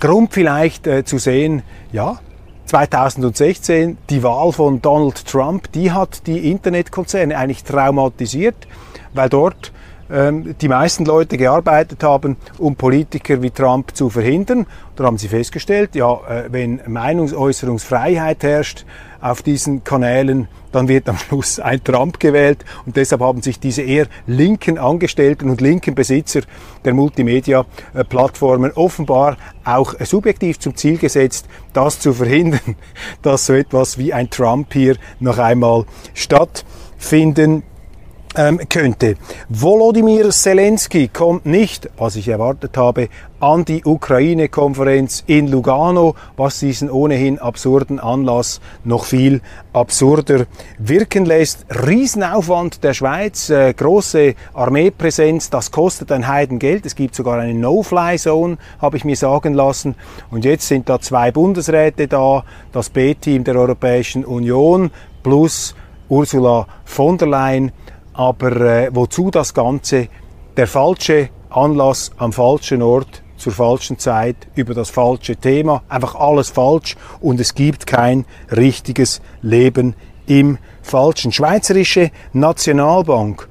Grund 0.00 0.32
vielleicht 0.32 0.86
äh, 0.86 1.04
zu 1.04 1.18
sehen, 1.18 1.62
ja, 1.90 2.20
2016 2.66 3.96
die 4.10 4.22
Wahl 4.22 4.52
von 4.52 4.82
Donald 4.82 5.26
Trump, 5.26 5.72
die 5.72 5.90
hat 5.90 6.26
die 6.26 6.50
Internetkonzerne 6.50 7.36
eigentlich 7.36 7.64
traumatisiert, 7.64 8.68
weil 9.14 9.30
dort 9.30 9.72
die 10.10 10.68
meisten 10.68 11.04
Leute 11.04 11.36
gearbeitet 11.36 12.02
haben, 12.02 12.36
um 12.56 12.76
Politiker 12.76 13.42
wie 13.42 13.50
Trump 13.50 13.94
zu 13.94 14.08
verhindern. 14.08 14.66
Da 14.96 15.04
haben 15.04 15.18
sie 15.18 15.28
festgestellt, 15.28 15.94
ja, 15.94 16.14
äh, 16.28 16.44
wenn 16.50 16.80
Meinungsäußerungsfreiheit 16.86 18.42
herrscht 18.42 18.84
auf 19.20 19.42
diesen 19.42 19.84
Kanälen, 19.84 20.48
dann 20.72 20.88
wird 20.88 21.08
am 21.08 21.18
Schluss 21.18 21.60
ein 21.60 21.82
Trump 21.82 22.20
gewählt 22.20 22.64
und 22.86 22.96
deshalb 22.96 23.20
haben 23.20 23.42
sich 23.42 23.60
diese 23.60 23.82
eher 23.82 24.06
linken 24.26 24.78
Angestellten 24.78 25.50
und 25.50 25.60
linken 25.60 25.94
Besitzer 25.94 26.40
der 26.84 26.94
Multimedia-Plattformen 26.94 28.72
offenbar 28.72 29.36
auch 29.64 29.94
subjektiv 30.00 30.58
zum 30.58 30.76
Ziel 30.76 30.98
gesetzt, 30.98 31.46
das 31.72 32.00
zu 32.00 32.12
verhindern, 32.12 32.76
dass 33.22 33.46
so 33.46 33.52
etwas 33.52 33.98
wie 33.98 34.12
ein 34.12 34.30
Trump 34.30 34.72
hier 34.72 34.96
noch 35.20 35.38
einmal 35.38 35.84
stattfinden 36.14 37.62
ähm, 38.36 38.60
könnte. 38.68 39.16
Volodymyr 39.48 40.30
Zelensky 40.30 41.08
kommt 41.08 41.46
nicht, 41.46 41.88
was 41.96 42.16
ich 42.16 42.28
erwartet 42.28 42.76
habe, 42.76 43.08
an 43.40 43.64
die 43.64 43.84
Ukraine-Konferenz 43.84 45.22
in 45.26 45.46
Lugano, 45.48 46.14
was 46.36 46.58
diesen 46.58 46.90
ohnehin 46.90 47.38
absurden 47.38 48.00
Anlass 48.00 48.60
noch 48.84 49.04
viel 49.04 49.40
absurder 49.72 50.46
wirken 50.78 51.24
lässt. 51.24 51.66
Riesenaufwand 51.70 52.82
der 52.82 52.94
Schweiz, 52.94 53.48
äh, 53.48 53.72
große 53.72 54.34
Armeepräsenz, 54.54 55.50
das 55.50 55.70
kostet 55.70 56.10
ein 56.10 56.26
Heidengeld. 56.26 56.84
Es 56.84 56.96
gibt 56.96 57.14
sogar 57.14 57.38
eine 57.38 57.54
No-Fly-Zone, 57.54 58.58
habe 58.80 58.96
ich 58.96 59.04
mir 59.04 59.16
sagen 59.16 59.54
lassen. 59.54 59.94
Und 60.30 60.44
jetzt 60.44 60.66
sind 60.66 60.88
da 60.88 61.00
zwei 61.00 61.30
Bundesräte 61.30 62.08
da, 62.08 62.44
das 62.72 62.90
B-Team 62.90 63.44
der 63.44 63.56
Europäischen 63.56 64.24
Union 64.24 64.90
plus 65.22 65.74
Ursula 66.08 66.66
von 66.84 67.18
der 67.18 67.28
Leyen 67.28 67.72
aber 68.18 68.60
äh, 68.60 68.90
wozu 68.92 69.30
das 69.30 69.54
Ganze? 69.54 70.08
Der 70.56 70.66
falsche 70.66 71.28
Anlass 71.50 72.10
am 72.16 72.32
falschen 72.32 72.82
Ort 72.82 73.22
zur 73.36 73.52
falschen 73.52 73.96
Zeit 73.96 74.36
über 74.56 74.74
das 74.74 74.90
falsche 74.90 75.36
Thema. 75.36 75.84
Einfach 75.88 76.16
alles 76.16 76.50
falsch 76.50 76.96
und 77.20 77.38
es 77.38 77.54
gibt 77.54 77.86
kein 77.86 78.24
richtiges 78.50 79.22
Leben 79.40 79.94
im 80.26 80.58
Falschen. 80.82 81.30
Schweizerische 81.30 82.10
Nationalbank. 82.32 83.48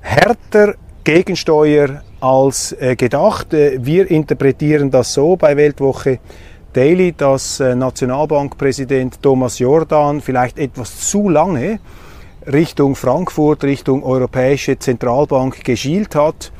Härter 0.00 0.74
Gegensteuer 1.02 2.02
als 2.20 2.76
äh, 2.78 2.94
gedacht. 2.94 3.52
Äh, 3.54 3.84
wir 3.84 4.08
interpretieren 4.08 4.88
das 4.88 5.14
so 5.14 5.34
bei 5.34 5.56
Weltwoche 5.56 6.20
Daily, 6.72 7.12
dass 7.12 7.58
äh, 7.58 7.74
Nationalbankpräsident 7.74 9.20
Thomas 9.20 9.58
Jordan 9.58 10.20
vielleicht 10.20 10.60
etwas 10.60 11.10
zu 11.10 11.28
lange 11.28 11.80
Richtung 12.52 12.94
Frankfurt, 12.94 13.64
Richtung 13.64 14.04
Europäische 14.04 14.78
Zentralbank 14.78 15.64
geschielt 15.64 16.14
hat 16.14 16.52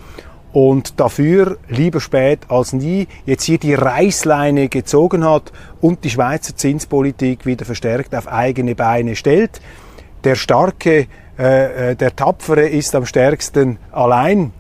und 0.52 0.98
dafür 0.98 1.58
lieber 1.68 2.00
spät 2.00 2.40
als 2.48 2.72
nie 2.72 3.06
jetzt 3.24 3.44
hier 3.44 3.58
die 3.58 3.74
Reißleine 3.74 4.68
gezogen 4.68 5.24
hat 5.24 5.52
und 5.80 6.02
die 6.02 6.10
Schweizer 6.10 6.56
Zinspolitik 6.56 7.46
wieder 7.46 7.64
verstärkt 7.64 8.14
auf 8.14 8.26
eigene 8.26 8.74
Beine 8.74 9.16
stellt. 9.16 9.60
Der 10.24 10.34
Starke, 10.34 11.06
äh, 11.38 11.90
äh 11.90 11.94
der 11.94 12.16
Tapfere 12.16 12.66
ist 12.68 12.94
am 12.94 13.06
stärksten 13.06 13.78
allein. 13.92 14.52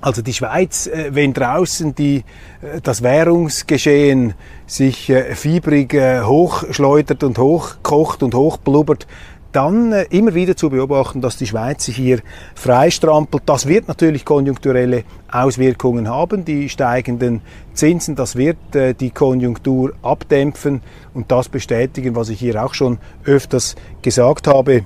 Also 0.00 0.22
die 0.22 0.34
Schweiz, 0.34 0.86
äh, 0.86 1.10
wenn 1.10 1.34
draußen 1.34 1.94
die, 1.94 2.24
äh, 2.62 2.80
das 2.82 3.02
Währungsgeschehen 3.02 4.34
sich 4.66 5.12
fiebrig 5.34 5.94
hochschleudert 5.94 7.22
und 7.22 7.38
hochkocht 7.38 8.22
und 8.22 8.34
hochblubbert, 8.34 9.06
dann 9.54 9.92
äh, 9.92 10.04
immer 10.10 10.34
wieder 10.34 10.56
zu 10.56 10.68
beobachten, 10.68 11.20
dass 11.20 11.36
die 11.36 11.46
Schweiz 11.46 11.84
sich 11.84 11.96
hier 11.96 12.20
freistrampelt. 12.54 13.44
Das 13.46 13.66
wird 13.66 13.88
natürlich 13.88 14.24
konjunkturelle 14.24 15.04
Auswirkungen 15.30 16.08
haben. 16.08 16.44
Die 16.44 16.68
steigenden 16.68 17.40
Zinsen, 17.72 18.16
das 18.16 18.36
wird 18.36 18.74
äh, 18.74 18.94
die 18.94 19.10
Konjunktur 19.10 19.94
abdämpfen 20.02 20.82
und 21.14 21.30
das 21.30 21.48
bestätigen, 21.48 22.16
was 22.16 22.28
ich 22.28 22.40
hier 22.40 22.62
auch 22.64 22.74
schon 22.74 22.98
öfters 23.24 23.76
gesagt 24.02 24.48
habe, 24.48 24.84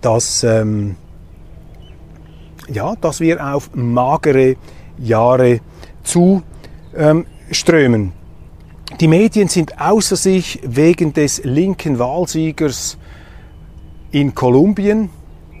dass, 0.00 0.42
ähm, 0.42 0.96
ja, 2.68 2.94
dass 3.00 3.20
wir 3.20 3.54
auf 3.54 3.70
magere 3.74 4.56
Jahre 4.98 5.60
zu 6.02 6.42
ähm. 6.96 7.24
Die 9.00 9.08
Medien 9.08 9.48
sind 9.48 9.80
außer 9.80 10.16
sich 10.16 10.60
wegen 10.64 11.12
des 11.12 11.42
linken 11.44 11.98
Wahlsiegers 11.98 12.98
in 14.10 14.34
Kolumbien, 14.34 15.10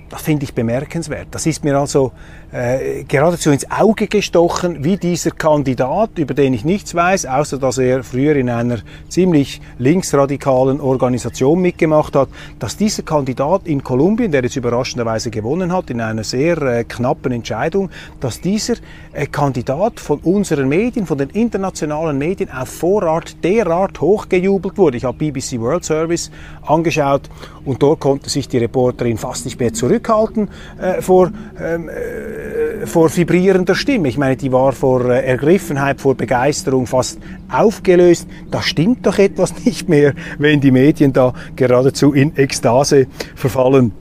das 0.08 0.22
finde 0.22 0.44
ich 0.44 0.54
bemerkenswert. 0.54 1.28
Das 1.30 1.46
ist 1.46 1.62
mir 1.64 1.78
also 1.78 2.12
äh, 2.52 3.04
geradezu 3.04 3.50
ins 3.50 3.70
Auge 3.70 4.08
gestochen, 4.08 4.82
wie 4.82 4.96
dieser 4.96 5.30
Kandidat, 5.30 6.18
über 6.18 6.34
den 6.34 6.52
ich 6.52 6.64
nichts 6.64 6.94
weiß, 6.94 7.26
außer 7.26 7.58
dass 7.58 7.78
er 7.78 8.02
früher 8.02 8.34
in 8.34 8.50
einer 8.50 8.78
ziemlich 9.08 9.60
linksradikalen 9.78 10.80
Organisation 10.80 11.60
mitgemacht 11.60 12.16
hat, 12.16 12.28
dass 12.58 12.76
dieser 12.76 13.02
Kandidat 13.02 13.62
in 13.66 13.84
Kolumbien, 13.84 14.32
der 14.32 14.42
jetzt 14.42 14.56
überraschenderweise 14.56 15.30
gewonnen 15.30 15.72
hat, 15.72 15.90
in 15.90 16.00
einer 16.00 16.24
sehr 16.24 16.60
äh, 16.62 16.84
knappen 16.84 17.32
Entscheidung, 17.32 17.90
dass 18.18 18.40
dieser 18.40 18.74
äh, 19.12 19.26
Kandidat 19.26 20.00
von 20.00 20.18
unseren 20.20 20.68
Medien, 20.68 21.06
von 21.06 21.18
den 21.18 21.30
internationalen 21.30 22.18
Medien 22.18 22.50
auf 22.50 22.68
Vorrat 22.68 23.44
derart 23.44 24.00
hochgejubelt 24.00 24.76
wurde. 24.76 24.96
Ich 24.96 25.04
habe 25.04 25.18
BBC 25.18 25.60
World 25.60 25.84
Service 25.84 26.30
angeschaut 26.62 27.30
und 27.64 27.82
dort 27.82 28.00
konnte 28.00 28.28
sich 28.28 28.48
die 28.48 28.58
Reporterin 28.58 29.18
fast 29.18 29.44
nicht 29.44 29.60
mehr 29.60 29.72
zurückhalten 29.72 30.48
äh, 30.80 31.00
vor 31.00 31.30
ähm, 31.60 31.88
äh, 31.88 32.39
vor 32.86 33.14
vibrierender 33.14 33.74
Stimme. 33.74 34.08
Ich 34.08 34.18
meine, 34.18 34.36
die 34.36 34.52
war 34.52 34.72
vor 34.72 35.10
äh, 35.10 35.24
Ergriffenheit, 35.24 36.00
vor 36.00 36.14
Begeisterung 36.14 36.86
fast 36.86 37.18
aufgelöst. 37.50 38.28
Da 38.50 38.62
stimmt 38.62 39.06
doch 39.06 39.18
etwas 39.18 39.54
nicht 39.64 39.88
mehr, 39.88 40.14
wenn 40.38 40.60
die 40.60 40.70
Medien 40.70 41.12
da 41.12 41.34
geradezu 41.56 42.12
in 42.12 42.36
Ekstase 42.36 43.06
verfallen 43.34 43.92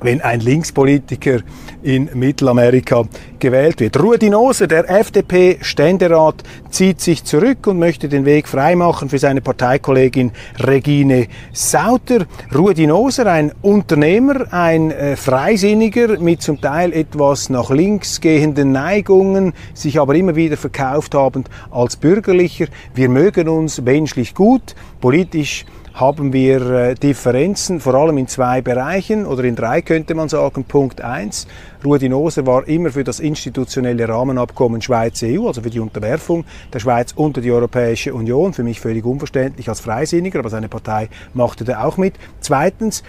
wenn 0.00 0.20
ein 0.20 0.40
Linkspolitiker 0.40 1.40
in 1.86 2.10
Mittelamerika 2.14 3.04
gewählt 3.38 3.78
wird. 3.78 4.02
Rudi 4.02 4.28
Noser, 4.28 4.66
der 4.66 4.90
FDP-Ständerat, 4.90 6.42
zieht 6.68 7.00
sich 7.00 7.22
zurück 7.22 7.68
und 7.68 7.78
möchte 7.78 8.08
den 8.08 8.24
Weg 8.24 8.48
freimachen 8.48 9.08
für 9.08 9.18
seine 9.18 9.40
Parteikollegin 9.40 10.32
Regine 10.58 11.28
Sauter. 11.52 12.26
Rudi 12.52 12.88
Noser, 12.88 13.26
ein 13.26 13.52
Unternehmer, 13.62 14.52
ein 14.52 14.90
äh, 14.90 15.14
Freisinniger 15.14 16.18
mit 16.18 16.42
zum 16.42 16.60
Teil 16.60 16.92
etwas 16.92 17.50
nach 17.50 17.70
links 17.70 18.20
gehenden 18.20 18.72
Neigungen, 18.72 19.52
sich 19.72 20.00
aber 20.00 20.16
immer 20.16 20.34
wieder 20.34 20.56
verkauft 20.56 21.14
habend 21.14 21.48
als 21.70 21.96
Bürgerlicher. 21.96 22.66
Wir 22.94 23.08
mögen 23.08 23.48
uns 23.48 23.80
menschlich 23.80 24.34
gut, 24.34 24.74
politisch 25.00 25.64
haben 25.96 26.34
wir 26.34 26.70
äh, 26.70 26.94
Differenzen, 26.94 27.80
vor 27.80 27.94
allem 27.94 28.18
in 28.18 28.28
zwei 28.28 28.60
Bereichen 28.60 29.24
oder 29.24 29.44
in 29.44 29.56
drei 29.56 29.80
könnte 29.80 30.14
man 30.14 30.28
sagen. 30.28 30.64
Punkt 30.64 31.00
eins: 31.00 31.46
Rudi 31.82 32.10
Noser 32.10 32.46
war 32.46 32.68
immer 32.68 32.90
für 32.90 33.02
das 33.02 33.18
institutionelle 33.18 34.06
Rahmenabkommen 34.06 34.82
Schweiz-EU, 34.82 35.46
also 35.46 35.62
für 35.62 35.70
die 35.70 35.80
Unterwerfung 35.80 36.44
der 36.72 36.80
Schweiz 36.80 37.12
unter 37.16 37.40
die 37.40 37.50
Europäische 37.50 38.12
Union. 38.12 38.52
Für 38.52 38.62
mich 38.62 38.78
völlig 38.78 39.06
unverständlich 39.06 39.70
als 39.70 39.80
Freisinniger, 39.80 40.40
aber 40.40 40.50
seine 40.50 40.68
Partei 40.68 41.08
machte 41.32 41.64
da 41.64 41.82
auch 41.84 41.96
mit. 41.96 42.14
Zweitens, 42.40 43.02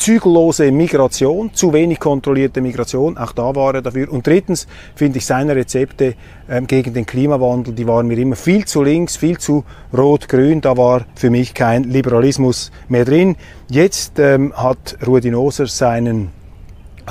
zügellose 0.00 0.72
Migration, 0.72 1.52
zu 1.54 1.72
wenig 1.72 2.00
kontrollierte 2.00 2.60
Migration, 2.60 3.18
auch 3.18 3.32
da 3.32 3.54
war 3.54 3.74
er 3.74 3.82
dafür. 3.82 4.10
Und 4.10 4.26
drittens 4.26 4.66
finde 4.94 5.18
ich 5.18 5.26
seine 5.26 5.54
Rezepte 5.54 6.14
ähm, 6.48 6.66
gegen 6.66 6.94
den 6.94 7.06
Klimawandel, 7.06 7.74
die 7.74 7.86
waren 7.86 8.08
mir 8.08 8.18
immer 8.18 8.36
viel 8.36 8.64
zu 8.64 8.82
links, 8.82 9.16
viel 9.16 9.38
zu 9.38 9.64
rot-grün, 9.96 10.60
da 10.60 10.76
war 10.76 11.06
für 11.14 11.30
mich 11.30 11.54
kein 11.54 11.84
Liberalismus 11.84 12.72
mehr 12.88 13.04
drin. 13.04 13.36
Jetzt 13.68 14.18
ähm, 14.18 14.52
hat 14.56 14.96
Rudi 15.06 15.30
Noser 15.30 15.66
seinen 15.66 16.30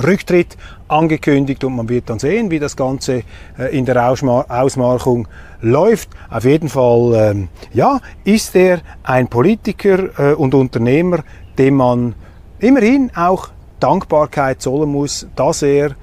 Rücktritt 0.02 0.56
angekündigt 0.88 1.62
und 1.64 1.76
man 1.76 1.88
wird 1.88 2.10
dann 2.10 2.18
sehen, 2.18 2.50
wie 2.50 2.58
das 2.58 2.76
Ganze 2.76 3.22
äh, 3.58 3.76
in 3.76 3.84
der 3.84 4.10
Ausmarchung 4.10 5.28
läuft. 5.60 6.10
Auf 6.30 6.44
jeden 6.44 6.68
Fall, 6.68 7.14
ähm, 7.14 7.48
ja, 7.72 8.00
ist 8.24 8.56
er 8.56 8.80
ein 9.02 9.28
Politiker 9.28 10.08
äh, 10.18 10.34
und 10.34 10.54
Unternehmer, 10.54 11.20
dem 11.58 11.76
man 11.76 12.14
immerhin 12.60 13.10
auch 13.14 13.48
Dankbarkeit 13.80 14.60
zollen 14.62 14.90
muss, 14.90 15.26
dass 15.34 15.62
er 15.62 15.96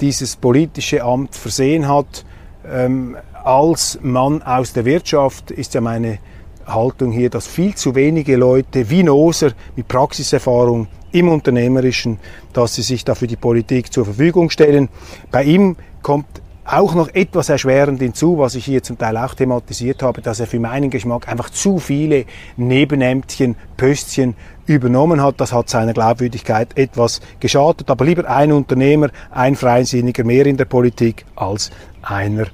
dieses 0.00 0.36
politische 0.36 1.02
Amt 1.02 1.34
versehen 1.34 1.88
hat. 1.88 2.24
Ähm, 2.66 3.16
als 3.44 3.98
Mann 4.02 4.42
aus 4.42 4.72
der 4.72 4.84
Wirtschaft 4.84 5.50
ist 5.50 5.74
ja 5.74 5.80
meine 5.80 6.18
Haltung 6.66 7.12
hier, 7.12 7.28
dass 7.28 7.46
viel 7.46 7.74
zu 7.74 7.94
wenige 7.94 8.36
Leute 8.36 8.88
wie 8.88 9.02
Noser 9.02 9.52
mit 9.76 9.88
Praxiserfahrung 9.88 10.88
im 11.12 11.28
Unternehmerischen, 11.28 12.18
dass 12.52 12.74
sie 12.74 12.82
sich 12.82 13.04
da 13.04 13.14
für 13.14 13.26
die 13.26 13.36
Politik 13.36 13.92
zur 13.92 14.04
Verfügung 14.04 14.50
stellen. 14.50 14.88
Bei 15.30 15.44
ihm 15.44 15.76
kommt 16.02 16.26
auch 16.64 16.94
noch 16.94 17.08
etwas 17.14 17.48
erschwerend 17.50 18.00
hinzu, 18.00 18.38
was 18.38 18.54
ich 18.54 18.64
hier 18.64 18.82
zum 18.82 18.96
Teil 18.96 19.16
auch 19.16 19.34
thematisiert 19.34 20.02
habe, 20.02 20.22
dass 20.22 20.40
er 20.40 20.46
für 20.46 20.58
meinen 20.58 20.90
Geschmack 20.90 21.28
einfach 21.28 21.50
zu 21.50 21.78
viele 21.78 22.24
Nebenämtchen, 22.56 23.56
Pöstchen 23.76 24.34
übernommen 24.66 25.22
hat. 25.22 25.40
Das 25.40 25.52
hat 25.52 25.68
seiner 25.68 25.92
Glaubwürdigkeit 25.92 26.76
etwas 26.76 27.20
geschadet. 27.38 27.90
Aber 27.90 28.04
lieber 28.04 28.28
ein 28.28 28.52
Unternehmer, 28.52 29.10
ein 29.30 29.56
Freisinniger 29.56 30.24
mehr 30.24 30.46
in 30.46 30.56
der 30.56 30.64
Politik 30.64 31.26
als 31.36 31.70
einer 32.02 32.46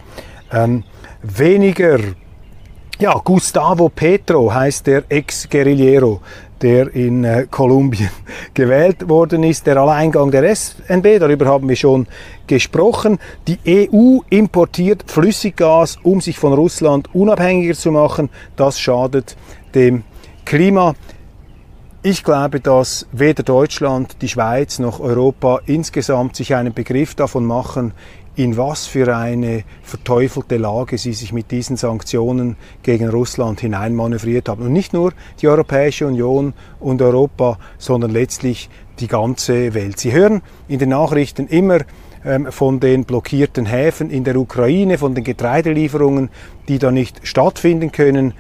ähm, 0.53 0.83
weniger. 1.23 1.99
Ja, 2.99 3.15
Gustavo 3.25 3.89
Petro 3.89 4.53
heißt 4.53 4.87
der 4.87 5.05
Ex-Guerillero, 5.09 6.21
der 6.63 6.95
in 6.95 7.25
äh, 7.25 7.47
Kolumbien 7.51 8.11
gewählt 8.55 9.09
worden 9.09 9.43
ist. 9.43 9.67
Der 9.67 9.77
Alleingang 9.77 10.31
der 10.31 10.55
SNB, 10.55 11.19
darüber 11.19 11.47
haben 11.47 11.69
wir 11.69 11.77
schon 11.77 12.07
gesprochen. 12.47 13.19
Die 13.47 13.59
EU 13.67 14.19
importiert 14.29 15.05
Flüssiggas, 15.07 15.99
um 16.03 16.21
sich 16.21 16.39
von 16.39 16.53
Russland 16.53 17.15
unabhängiger 17.15 17.75
zu 17.75 17.91
machen. 17.93 18.31
Das 18.57 18.79
schadet 18.79 19.37
dem 19.75 20.03
Klima. 20.45 20.95
Ich 22.03 22.25
glaube, 22.25 22.61
dass 22.61 23.07
weder 23.13 23.43
Deutschland, 23.43 24.23
die 24.23 24.29
Schweiz 24.29 24.79
noch 24.79 25.01
Europa 25.01 25.61
insgesamt 25.67 26.35
sich 26.35 26.55
einen 26.55 26.73
Begriff 26.73 27.15
davon 27.15 27.45
machen, 27.45 27.93
in 28.43 28.57
was 28.57 28.87
für 28.87 29.15
eine 29.15 29.65
verteufelte 29.83 30.57
Lage 30.57 30.97
sie 30.97 31.13
sich 31.13 31.31
mit 31.31 31.51
diesen 31.51 31.77
Sanktionen 31.77 32.57
gegen 32.83 33.11
Russland 33.11 33.61
hineinmanövriert 33.61 34.49
haben. 34.49 34.65
Und 34.65 34.73
nicht 34.73 34.95
nur 34.95 35.13
die 35.43 35.49
Europäische 35.49 36.07
Union 36.07 36.55
und 36.79 37.03
Europa, 37.03 37.59
sondern 37.77 38.13
letztlich 38.13 38.71
die 38.99 39.09
ganze 39.09 39.75
Welt. 39.75 40.01
Sie 40.01 40.13
hören 40.13 40.41
in 40.69 40.79
den 40.79 40.89
Nachrichten 40.89 41.49
immer 41.49 41.81
ähm, 42.25 42.51
von 42.51 42.81
den 42.81 43.05
blockierten 43.05 43.67
Häfen 43.67 44.09
in 44.09 44.25
der 44.25 44.37
Ukraine, 44.37 44.97
von 44.97 45.15
den 45.15 45.25
Getreidelieferungen, 45.25 46.31
die 46.67 46.79
da 46.79 46.91
nicht 46.91 47.21
stattfinden 47.25 47.93
können. 47.93 48.33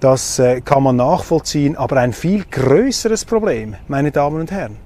Das 0.00 0.38
äh, 0.38 0.62
kann 0.62 0.82
man 0.82 0.96
nachvollziehen, 0.96 1.76
aber 1.76 1.98
ein 1.98 2.14
viel 2.14 2.44
größeres 2.50 3.26
Problem, 3.26 3.74
meine 3.86 4.12
Damen 4.12 4.40
und 4.40 4.50
Herren, 4.50 4.78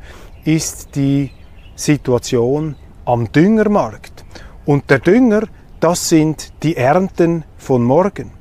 ist 0.45 0.97
die 0.97 1.31
Situation 1.77 2.75
am 3.05 3.31
Düngermarkt. 3.31 4.16
Und 4.67 4.91
der 4.91 4.99
Dünger, 4.99 5.43
das 5.81 6.09
sind 6.09 6.53
die 6.63 6.77
Ernten 6.77 7.45
von 7.57 7.83
morgen. 7.83 8.33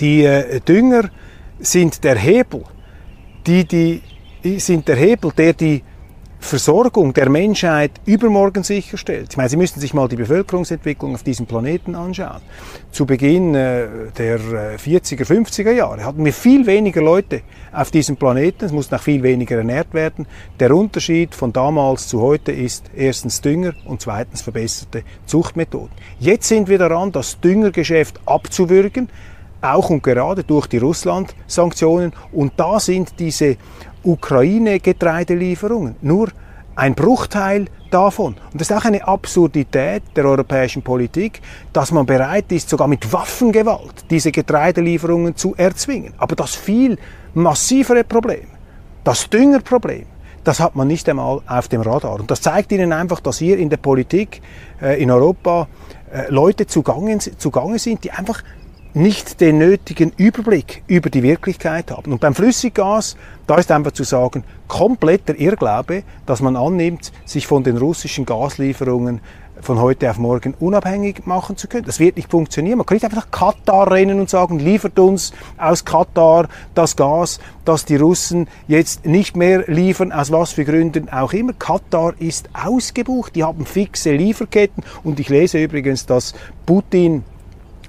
Die 0.00 0.24
äh, 0.24 0.60
Dünger 0.60 1.10
sind 1.60 2.02
der 2.02 2.16
Hebel, 2.16 2.64
die, 3.46 3.64
die 3.64 4.58
sind 4.58 4.88
der 4.88 4.96
Hebel, 4.96 5.32
der 5.36 5.52
die 5.52 5.82
Versorgung 6.40 7.12
der 7.12 7.28
Menschheit 7.28 7.90
übermorgen 8.06 8.62
sicherstellt. 8.62 9.28
Ich 9.30 9.36
meine, 9.36 9.48
Sie 9.48 9.56
müssten 9.56 9.80
sich 9.80 9.92
mal 9.92 10.08
die 10.08 10.16
Bevölkerungsentwicklung 10.16 11.14
auf 11.14 11.22
diesem 11.22 11.46
Planeten 11.46 11.94
anschauen. 11.94 12.40
Zu 12.90 13.06
Beginn 13.06 13.54
äh, 13.54 13.86
der 14.16 14.38
40er, 14.38 15.20
äh, 15.20 15.24
50er 15.24 15.72
Jahre 15.72 16.04
hatten 16.04 16.24
wir 16.24 16.32
viel 16.32 16.66
weniger 16.66 17.02
Leute 17.02 17.42
auf 17.72 17.90
diesem 17.90 18.16
Planeten. 18.16 18.64
Es 18.64 18.72
mussten 18.72 18.94
auch 18.94 19.02
viel 19.02 19.22
weniger 19.22 19.58
ernährt 19.58 19.92
werden. 19.92 20.26
Der 20.60 20.74
Unterschied 20.74 21.34
von 21.34 21.52
damals 21.52 22.08
zu 22.08 22.20
heute 22.22 22.52
ist 22.52 22.86
erstens 22.96 23.40
Dünger 23.40 23.74
und 23.84 24.00
zweitens 24.00 24.40
verbesserte 24.40 25.02
Zuchtmethoden. 25.26 25.90
Jetzt 26.18 26.48
sind 26.48 26.68
wir 26.68 26.78
daran, 26.78 27.12
das 27.12 27.40
Düngergeschäft 27.40 28.20
abzuwürgen 28.26 29.08
auch 29.60 29.90
und 29.90 30.02
gerade 30.02 30.44
durch 30.44 30.66
die 30.66 30.78
Russland-Sanktionen. 30.78 32.12
Und 32.32 32.52
da 32.56 32.78
sind 32.78 33.14
diese 33.18 33.56
Ukraine-Getreidelieferungen. 34.08 35.96
Nur 36.00 36.28
ein 36.74 36.94
Bruchteil 36.94 37.66
davon. 37.90 38.34
Und 38.52 38.60
das 38.60 38.70
ist 38.70 38.76
auch 38.76 38.84
eine 38.84 39.06
Absurdität 39.06 40.02
der 40.14 40.24
europäischen 40.24 40.82
Politik, 40.82 41.40
dass 41.72 41.90
man 41.92 42.06
bereit 42.06 42.52
ist, 42.52 42.68
sogar 42.68 42.88
mit 42.88 43.12
Waffengewalt 43.12 44.04
diese 44.10 44.32
Getreidelieferungen 44.32 45.36
zu 45.36 45.54
erzwingen. 45.56 46.14
Aber 46.18 46.36
das 46.36 46.54
viel 46.54 46.96
massivere 47.34 48.04
Problem, 48.04 48.46
das 49.04 49.28
Düngerproblem, 49.28 50.06
das 50.44 50.60
hat 50.60 50.76
man 50.76 50.88
nicht 50.88 51.08
einmal 51.08 51.40
auf 51.46 51.68
dem 51.68 51.82
Radar. 51.82 52.20
Und 52.20 52.30
das 52.30 52.40
zeigt 52.40 52.72
Ihnen 52.72 52.92
einfach, 52.92 53.20
dass 53.20 53.38
hier 53.38 53.58
in 53.58 53.68
der 53.68 53.76
Politik 53.76 54.40
äh, 54.80 55.02
in 55.02 55.10
Europa 55.10 55.68
äh, 56.12 56.30
Leute 56.30 56.66
zugange, 56.66 57.18
zugange 57.18 57.78
sind, 57.78 58.04
die 58.04 58.12
einfach 58.12 58.42
nicht 58.98 59.40
den 59.40 59.58
nötigen 59.58 60.12
Überblick 60.16 60.82
über 60.88 61.08
die 61.08 61.22
Wirklichkeit 61.22 61.90
haben. 61.90 62.12
Und 62.12 62.20
beim 62.20 62.34
Flüssiggas, 62.34 63.16
da 63.46 63.56
ist 63.56 63.70
einfach 63.70 63.92
zu 63.92 64.02
sagen, 64.02 64.42
kompletter 64.66 65.38
Irrglaube, 65.38 66.02
dass 66.26 66.42
man 66.42 66.56
annimmt, 66.56 67.12
sich 67.24 67.46
von 67.46 67.62
den 67.62 67.76
russischen 67.76 68.26
Gaslieferungen 68.26 69.20
von 69.60 69.80
heute 69.80 70.10
auf 70.10 70.18
morgen 70.18 70.54
unabhängig 70.58 71.26
machen 71.26 71.56
zu 71.56 71.68
können. 71.68 71.84
Das 71.84 72.00
wird 72.00 72.16
nicht 72.16 72.30
funktionieren. 72.30 72.78
Man 72.78 72.86
kann 72.86 72.96
nicht 72.96 73.04
einfach 73.04 73.24
nach 73.24 73.30
Katar 73.30 73.90
rennen 73.90 74.20
und 74.20 74.30
sagen, 74.30 74.58
liefert 74.58 74.98
uns 74.98 75.32
aus 75.56 75.84
Katar 75.84 76.48
das 76.74 76.96
Gas, 76.96 77.40
das 77.64 77.84
die 77.84 77.96
Russen 77.96 78.48
jetzt 78.66 79.06
nicht 79.06 79.36
mehr 79.36 79.64
liefern, 79.66 80.12
aus 80.12 80.30
was 80.32 80.52
für 80.52 80.64
Gründen 80.64 81.08
auch 81.08 81.32
immer. 81.32 81.52
Katar 81.52 82.14
ist 82.18 82.48
ausgebucht, 82.52 83.34
die 83.36 83.44
haben 83.44 83.66
fixe 83.66 84.12
Lieferketten 84.12 84.84
und 85.04 85.20
ich 85.20 85.28
lese 85.28 85.62
übrigens, 85.62 86.06
dass 86.06 86.34
Putin 86.66 87.24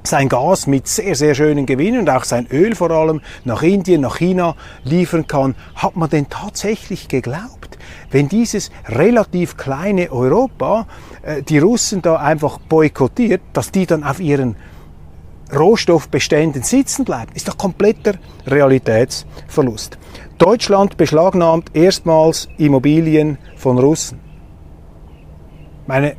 sein 0.03 0.29
Gas 0.29 0.67
mit 0.67 0.87
sehr, 0.87 1.15
sehr 1.15 1.35
schönen 1.35 1.65
Gewinnen 1.65 2.01
und 2.01 2.09
auch 2.09 2.23
sein 2.23 2.47
Öl 2.51 2.75
vor 2.75 2.91
allem 2.91 3.21
nach 3.43 3.61
Indien, 3.63 4.01
nach 4.01 4.17
China 4.17 4.55
liefern 4.83 5.27
kann, 5.27 5.55
hat 5.75 5.95
man 5.95 6.09
denn 6.09 6.29
tatsächlich 6.29 7.07
geglaubt, 7.07 7.77
wenn 8.11 8.29
dieses 8.29 8.71
relativ 8.87 9.57
kleine 9.57 10.11
Europa 10.11 10.87
äh, 11.21 11.43
die 11.43 11.59
Russen 11.59 12.01
da 12.01 12.15
einfach 12.15 12.59
boykottiert, 12.59 13.41
dass 13.53 13.71
die 13.71 13.85
dann 13.85 14.03
auf 14.03 14.19
ihren 14.19 14.55
Rohstoffbeständen 15.53 16.63
sitzen 16.63 17.05
bleiben, 17.05 17.31
ist 17.33 17.47
doch 17.47 17.57
kompletter 17.57 18.13
Realitätsverlust. 18.45 19.97
Deutschland 20.37 20.95
beschlagnahmt 20.95 21.75
erstmals 21.75 22.49
Immobilien 22.57 23.37
von 23.55 23.79
Russen. 23.79 24.19
Meine 25.87 26.15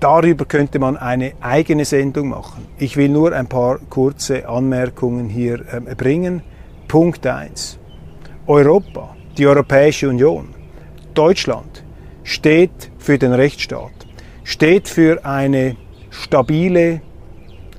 Darüber 0.00 0.44
könnte 0.44 0.78
man 0.78 0.96
eine 0.96 1.32
eigene 1.40 1.84
Sendung 1.84 2.28
machen. 2.28 2.66
Ich 2.78 2.96
will 2.96 3.08
nur 3.08 3.32
ein 3.32 3.46
paar 3.46 3.78
kurze 3.88 4.48
Anmerkungen 4.48 5.28
hier 5.28 5.60
äh, 5.72 5.94
bringen. 5.94 6.42
Punkt 6.86 7.26
1. 7.26 7.78
Europa, 8.46 9.16
die 9.38 9.46
Europäische 9.46 10.08
Union, 10.08 10.54
Deutschland 11.14 11.82
steht 12.22 12.90
für 12.98 13.18
den 13.18 13.32
Rechtsstaat, 13.32 13.92
steht 14.44 14.88
für 14.88 15.24
eine 15.24 15.76
stabile 16.10 17.00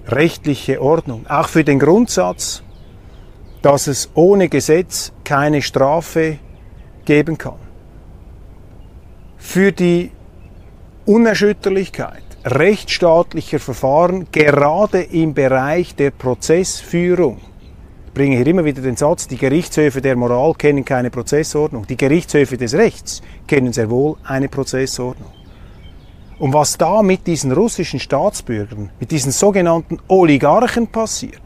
rechtliche 0.07 0.81
Ordnung, 0.81 1.25
auch 1.27 1.47
für 1.47 1.63
den 1.63 1.79
Grundsatz, 1.79 2.63
dass 3.61 3.87
es 3.87 4.09
ohne 4.13 4.49
Gesetz 4.49 5.11
keine 5.23 5.61
Strafe 5.61 6.39
geben 7.05 7.37
kann. 7.37 7.59
Für 9.37 9.71
die 9.71 10.11
Unerschütterlichkeit 11.07 12.27
rechtsstaatlicher 12.43 13.59
Verfahren, 13.59 14.27
gerade 14.31 15.01
im 15.01 15.33
Bereich 15.33 15.95
der 15.95 16.11
Prozessführung. 16.11 17.39
Ich 18.07 18.13
bringe 18.13 18.35
hier 18.35 18.47
immer 18.47 18.65
wieder 18.65 18.81
den 18.81 18.95
Satz, 18.95 19.27
die 19.27 19.37
Gerichtshöfe 19.37 20.01
der 20.01 20.15
Moral 20.15 20.53
kennen 20.53 20.83
keine 20.83 21.09
Prozessordnung. 21.09 21.85
Die 21.87 21.97
Gerichtshöfe 21.97 22.57
des 22.57 22.73
Rechts 22.73 23.21
kennen 23.47 23.73
sehr 23.73 23.89
wohl 23.89 24.15
eine 24.23 24.49
Prozessordnung. 24.49 25.31
Und 26.39 26.53
was 26.53 26.77
da 26.77 27.01
mit 27.01 27.25
diesen 27.25 27.51
russischen 27.51 27.99
Staatsbürgern, 27.99 28.91
mit 28.99 29.11
diesen 29.11 29.31
sogenannten 29.31 29.99
Oligarchen 30.07 30.87
passiert, 30.87 31.41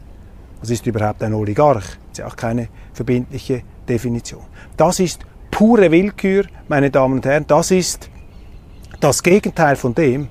was 0.60 0.70
ist 0.70 0.86
überhaupt 0.86 1.22
ein 1.22 1.34
Oligarch? 1.34 1.84
Das 1.84 2.12
ist 2.12 2.18
ja 2.18 2.26
auch 2.26 2.36
keine 2.36 2.68
verbindliche 2.92 3.62
Definition. 3.88 4.42
Das 4.76 5.00
ist 5.00 5.20
pure 5.50 5.90
Willkür, 5.90 6.44
meine 6.68 6.90
Damen 6.90 7.14
und 7.14 7.26
Herren. 7.26 7.46
Das 7.46 7.70
ist 7.70 8.10
das 9.00 9.22
Gegenteil 9.22 9.76
von 9.76 9.94
dem, 9.94 10.28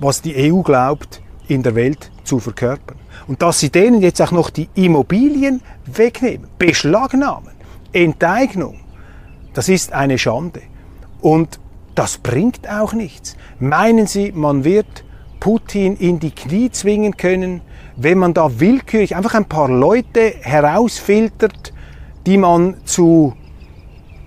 was 0.00 0.22
die 0.22 0.52
EU 0.52 0.62
glaubt, 0.62 1.22
in 1.48 1.62
der 1.62 1.74
Welt 1.74 2.10
zu 2.24 2.40
verkörpern. 2.40 2.98
Und 3.26 3.42
dass 3.42 3.60
sie 3.60 3.70
denen 3.70 4.00
jetzt 4.00 4.20
auch 4.20 4.32
noch 4.32 4.50
die 4.50 4.68
Immobilien 4.74 5.62
wegnehmen, 5.86 6.48
beschlagnahmen, 6.58 7.52
Enteignung, 7.92 8.80
das 9.54 9.68
ist 9.68 9.92
eine 9.92 10.18
Schande. 10.18 10.62
Und 11.20 11.60
das 11.94 12.18
bringt 12.18 12.68
auch 12.68 12.92
nichts. 12.92 13.36
Meinen 13.60 14.06
Sie, 14.06 14.32
man 14.32 14.64
wird 14.64 15.04
Putin 15.38 15.96
in 15.96 16.18
die 16.18 16.32
Knie 16.32 16.70
zwingen 16.70 17.16
können, 17.16 17.60
wenn 17.96 18.18
man 18.18 18.34
da 18.34 18.58
willkürlich 18.58 19.14
einfach 19.14 19.34
ein 19.34 19.44
paar 19.44 19.68
Leute 19.68 20.34
herausfiltert, 20.40 21.72
die 22.26 22.36
man 22.36 22.76
zu 22.84 23.34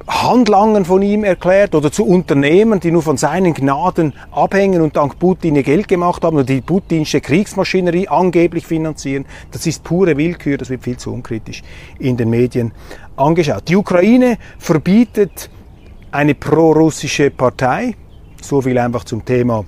Handlangern 0.08 0.86
von 0.86 1.02
ihm 1.02 1.24
erklärt 1.24 1.76
oder 1.76 1.92
zu 1.92 2.06
Unternehmen, 2.06 2.80
die 2.80 2.92
nur 2.92 3.02
von 3.02 3.18
seinen 3.18 3.54
Gnaden 3.54 4.14
abhängen 4.32 4.82
und 4.82 4.96
dank 4.96 5.20
Putin 5.20 5.56
ihr 5.56 5.64
Geld 5.64 5.88
gemacht 5.88 6.24
haben 6.24 6.36
oder 6.36 6.46
die 6.46 6.62
putinsche 6.62 7.20
Kriegsmaschinerie 7.20 8.08
angeblich 8.08 8.66
finanzieren. 8.66 9.26
Das 9.52 9.68
ist 9.68 9.84
pure 9.84 10.18
Willkür, 10.18 10.58
das 10.58 10.70
wird 10.70 10.84
viel 10.84 10.98
zu 10.98 11.14
unkritisch 11.14 11.62
in 12.00 12.16
den 12.16 12.30
Medien 12.30 12.72
angeschaut. 13.18 13.64
Die 13.68 13.76
Ukraine 13.76 14.38
verbietet 14.58 15.50
eine 16.12 16.36
prorussische 16.36 17.30
Partei, 17.30 17.96
so 18.42 18.62
viel 18.62 18.78
einfach 18.78 19.04
zum 19.04 19.26
Thema 19.26 19.66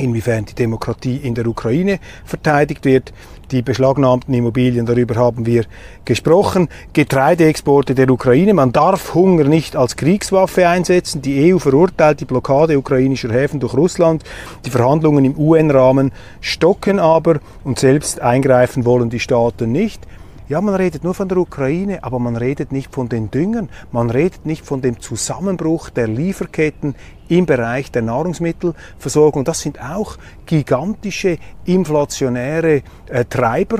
inwiefern 0.00 0.44
die 0.44 0.54
Demokratie 0.54 1.16
in 1.16 1.34
der 1.34 1.46
Ukraine 1.46 1.98
verteidigt 2.24 2.84
wird. 2.84 3.12
Die 3.50 3.62
beschlagnahmten 3.62 4.32
Immobilien, 4.32 4.86
darüber 4.86 5.16
haben 5.16 5.44
wir 5.44 5.64
gesprochen. 6.04 6.68
Getreideexporte 6.92 7.96
der 7.96 8.08
Ukraine. 8.08 8.54
Man 8.54 8.70
darf 8.70 9.14
Hunger 9.14 9.44
nicht 9.44 9.74
als 9.74 9.96
Kriegswaffe 9.96 10.68
einsetzen. 10.68 11.20
Die 11.20 11.52
EU 11.52 11.58
verurteilt 11.58 12.20
die 12.20 12.26
Blockade 12.26 12.78
ukrainischer 12.78 13.32
Häfen 13.32 13.58
durch 13.58 13.74
Russland. 13.74 14.22
Die 14.64 14.70
Verhandlungen 14.70 15.24
im 15.24 15.36
UN-Rahmen 15.36 16.12
stocken 16.40 17.00
aber 17.00 17.40
und 17.64 17.80
selbst 17.80 18.20
eingreifen 18.20 18.84
wollen 18.84 19.10
die 19.10 19.20
Staaten 19.20 19.72
nicht. 19.72 20.06
Ja, 20.50 20.60
man 20.60 20.74
redet 20.74 21.04
nur 21.04 21.14
von 21.14 21.28
der 21.28 21.38
Ukraine, 21.38 22.02
aber 22.02 22.18
man 22.18 22.34
redet 22.34 22.72
nicht 22.72 22.92
von 22.92 23.08
den 23.08 23.30
Düngern, 23.30 23.68
man 23.92 24.10
redet 24.10 24.46
nicht 24.46 24.66
von 24.66 24.82
dem 24.82 24.98
Zusammenbruch 24.98 25.90
der 25.90 26.08
Lieferketten 26.08 26.96
im 27.28 27.46
Bereich 27.46 27.92
der 27.92 28.02
Nahrungsmittelversorgung. 28.02 29.44
Das 29.44 29.60
sind 29.60 29.80
auch 29.80 30.16
gigantische 30.46 31.38
inflationäre 31.66 32.82
äh, 33.06 33.24
Treiber 33.26 33.78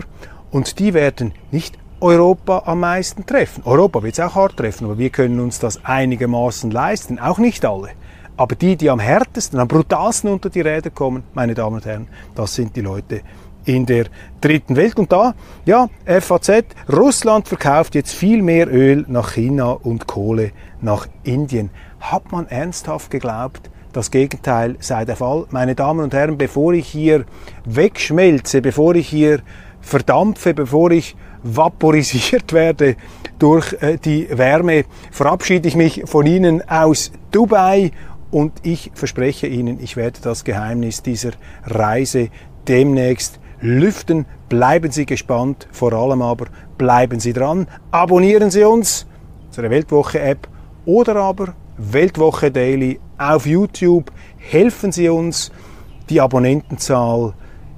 und 0.53 0.79
die 0.79 0.95
werden 0.95 1.33
nicht 1.51 1.77
Europa 1.99 2.63
am 2.67 2.79
meisten 2.79 3.27
treffen. 3.27 3.65
Europa 3.65 4.05
wird 4.05 4.13
es 4.13 4.21
auch 4.21 4.37
hart 4.37 4.57
treffen, 4.57 4.85
aber 4.85 4.97
wir 4.97 5.11
können 5.11 5.41
uns 5.41 5.59
das 5.59 5.85
einigermaßen 5.85 6.71
leisten, 6.71 7.19
auch 7.19 7.39
nicht 7.39 7.65
alle. 7.65 7.89
Aber 8.37 8.55
die, 8.55 8.77
die 8.77 8.91
am 8.91 9.01
härtesten, 9.01 9.59
am 9.59 9.67
brutalsten 9.67 10.31
unter 10.31 10.51
die 10.51 10.61
Räder 10.61 10.91
kommen, 10.91 11.25
meine 11.35 11.55
Damen 11.55 11.75
und 11.75 11.85
Herren, 11.85 12.07
das 12.37 12.55
sind 12.55 12.77
die 12.77 12.81
Leute 12.81 13.23
in 13.71 13.87
der 13.87 14.07
dritten 14.41 14.77
Welt. 14.77 14.99
Und 14.99 15.13
da, 15.13 15.35
ja, 15.65 15.89
FAZ, 16.05 16.65
Russland 16.93 17.47
verkauft 17.47 17.95
jetzt 17.95 18.13
viel 18.13 18.43
mehr 18.43 18.69
Öl 18.69 19.05
nach 19.09 19.35
China 19.35 19.71
und 19.71 20.07
Kohle 20.07 20.51
nach 20.81 21.07
Indien. 21.23 21.71
Hat 22.01 22.33
man 22.33 22.49
ernsthaft 22.49 23.11
geglaubt, 23.11 23.71
das 23.93 24.11
Gegenteil 24.11 24.77
sei 24.81 25.05
der 25.05 25.17
Fall? 25.17 25.47
Meine 25.51 25.75
Damen 25.75 26.01
und 26.01 26.15
Herren, 26.15 26.37
bevor 26.37 26.73
ich 26.73 26.89
hier 26.89 27.25
wegschmelze, 27.65 28.61
bevor 28.61 28.95
ich 28.97 29.09
hier 29.09 29.41
verdampfe, 29.81 30.53
bevor 30.53 30.91
ich 30.91 31.17
vaporisiert 31.43 32.53
werde 32.53 32.97
durch 33.39 33.73
äh, 33.81 33.99
die 33.99 34.29
Wärme, 34.31 34.85
verabschiede 35.11 35.69
ich 35.69 35.77
mich 35.77 36.03
von 36.07 36.27
Ihnen 36.27 36.69
aus 36.69 37.13
Dubai 37.31 37.93
und 38.31 38.53
ich 38.63 38.91
verspreche 38.95 39.47
Ihnen, 39.47 39.79
ich 39.81 39.97
werde 39.97 40.21
das 40.23 40.45
Geheimnis 40.45 41.03
dieser 41.03 41.31
Reise 41.65 42.29
demnächst 42.69 43.40
lüften. 43.61 44.27
Bleiben 44.49 44.91
Sie 44.91 45.07
gespannt, 45.07 45.69
vor 45.71 45.93
allem 45.93 46.23
aber 46.23 46.47
bleiben 46.79 47.21
Sie 47.21 47.33
dran. 47.33 47.67
Abonnieren 47.91 48.51
Sie 48.51 48.65
uns, 48.65 49.07
unsere 49.47 49.71
Weltwoche-App 49.71 50.49
oder 50.85 51.17
aber 51.17 51.55
Weltwoche 51.77 52.51
Daily 52.51 53.01
auf 53.17 53.47
YouTube. 53.47 54.11
Helfen 54.39 54.93
Sie 54.93 55.09
uns, 55.09 55.51
die 56.09 56.21
Abonnentenzahl 56.21 57.35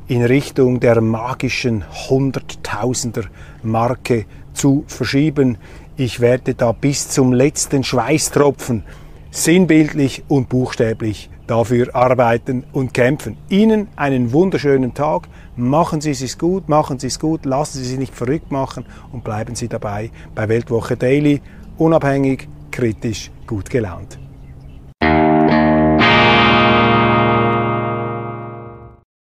in 0.08 0.24
Richtung 0.24 0.80
der 0.80 1.00
magischen 1.00 1.84
Hunderttausender 2.08 3.24
Marke 3.62 4.26
zu 4.52 4.84
verschieben. 4.86 5.58
Ich 5.96 6.20
werde 6.20 6.54
da 6.54 6.72
bis 6.72 7.08
zum 7.08 7.32
letzten 7.32 7.84
Schweißtropfen 7.84 8.84
sinnbildlich 9.30 10.24
und 10.28 10.48
buchstäblich 10.48 11.30
dafür 11.46 11.94
arbeiten 11.94 12.64
und 12.72 12.94
kämpfen. 12.94 13.36
Ihnen 13.48 13.88
einen 13.96 14.32
wunderschönen 14.32 14.94
Tag. 14.94 15.28
Machen 15.56 16.00
Sie 16.00 16.12
es 16.12 16.38
gut, 16.38 16.70
machen 16.70 16.98
Sie 16.98 17.08
es 17.08 17.18
gut, 17.18 17.44
lassen 17.44 17.78
Sie 17.78 17.84
sich 17.84 17.98
nicht 17.98 18.14
verrückt 18.14 18.50
machen 18.50 18.86
und 19.12 19.22
bleiben 19.22 19.54
Sie 19.54 19.68
dabei 19.68 20.10
bei 20.34 20.48
Weltwoche 20.48 20.96
Daily, 20.96 21.42
unabhängig, 21.76 22.48
kritisch, 22.70 23.30
gut 23.46 23.68
gelaunt. 23.68 24.18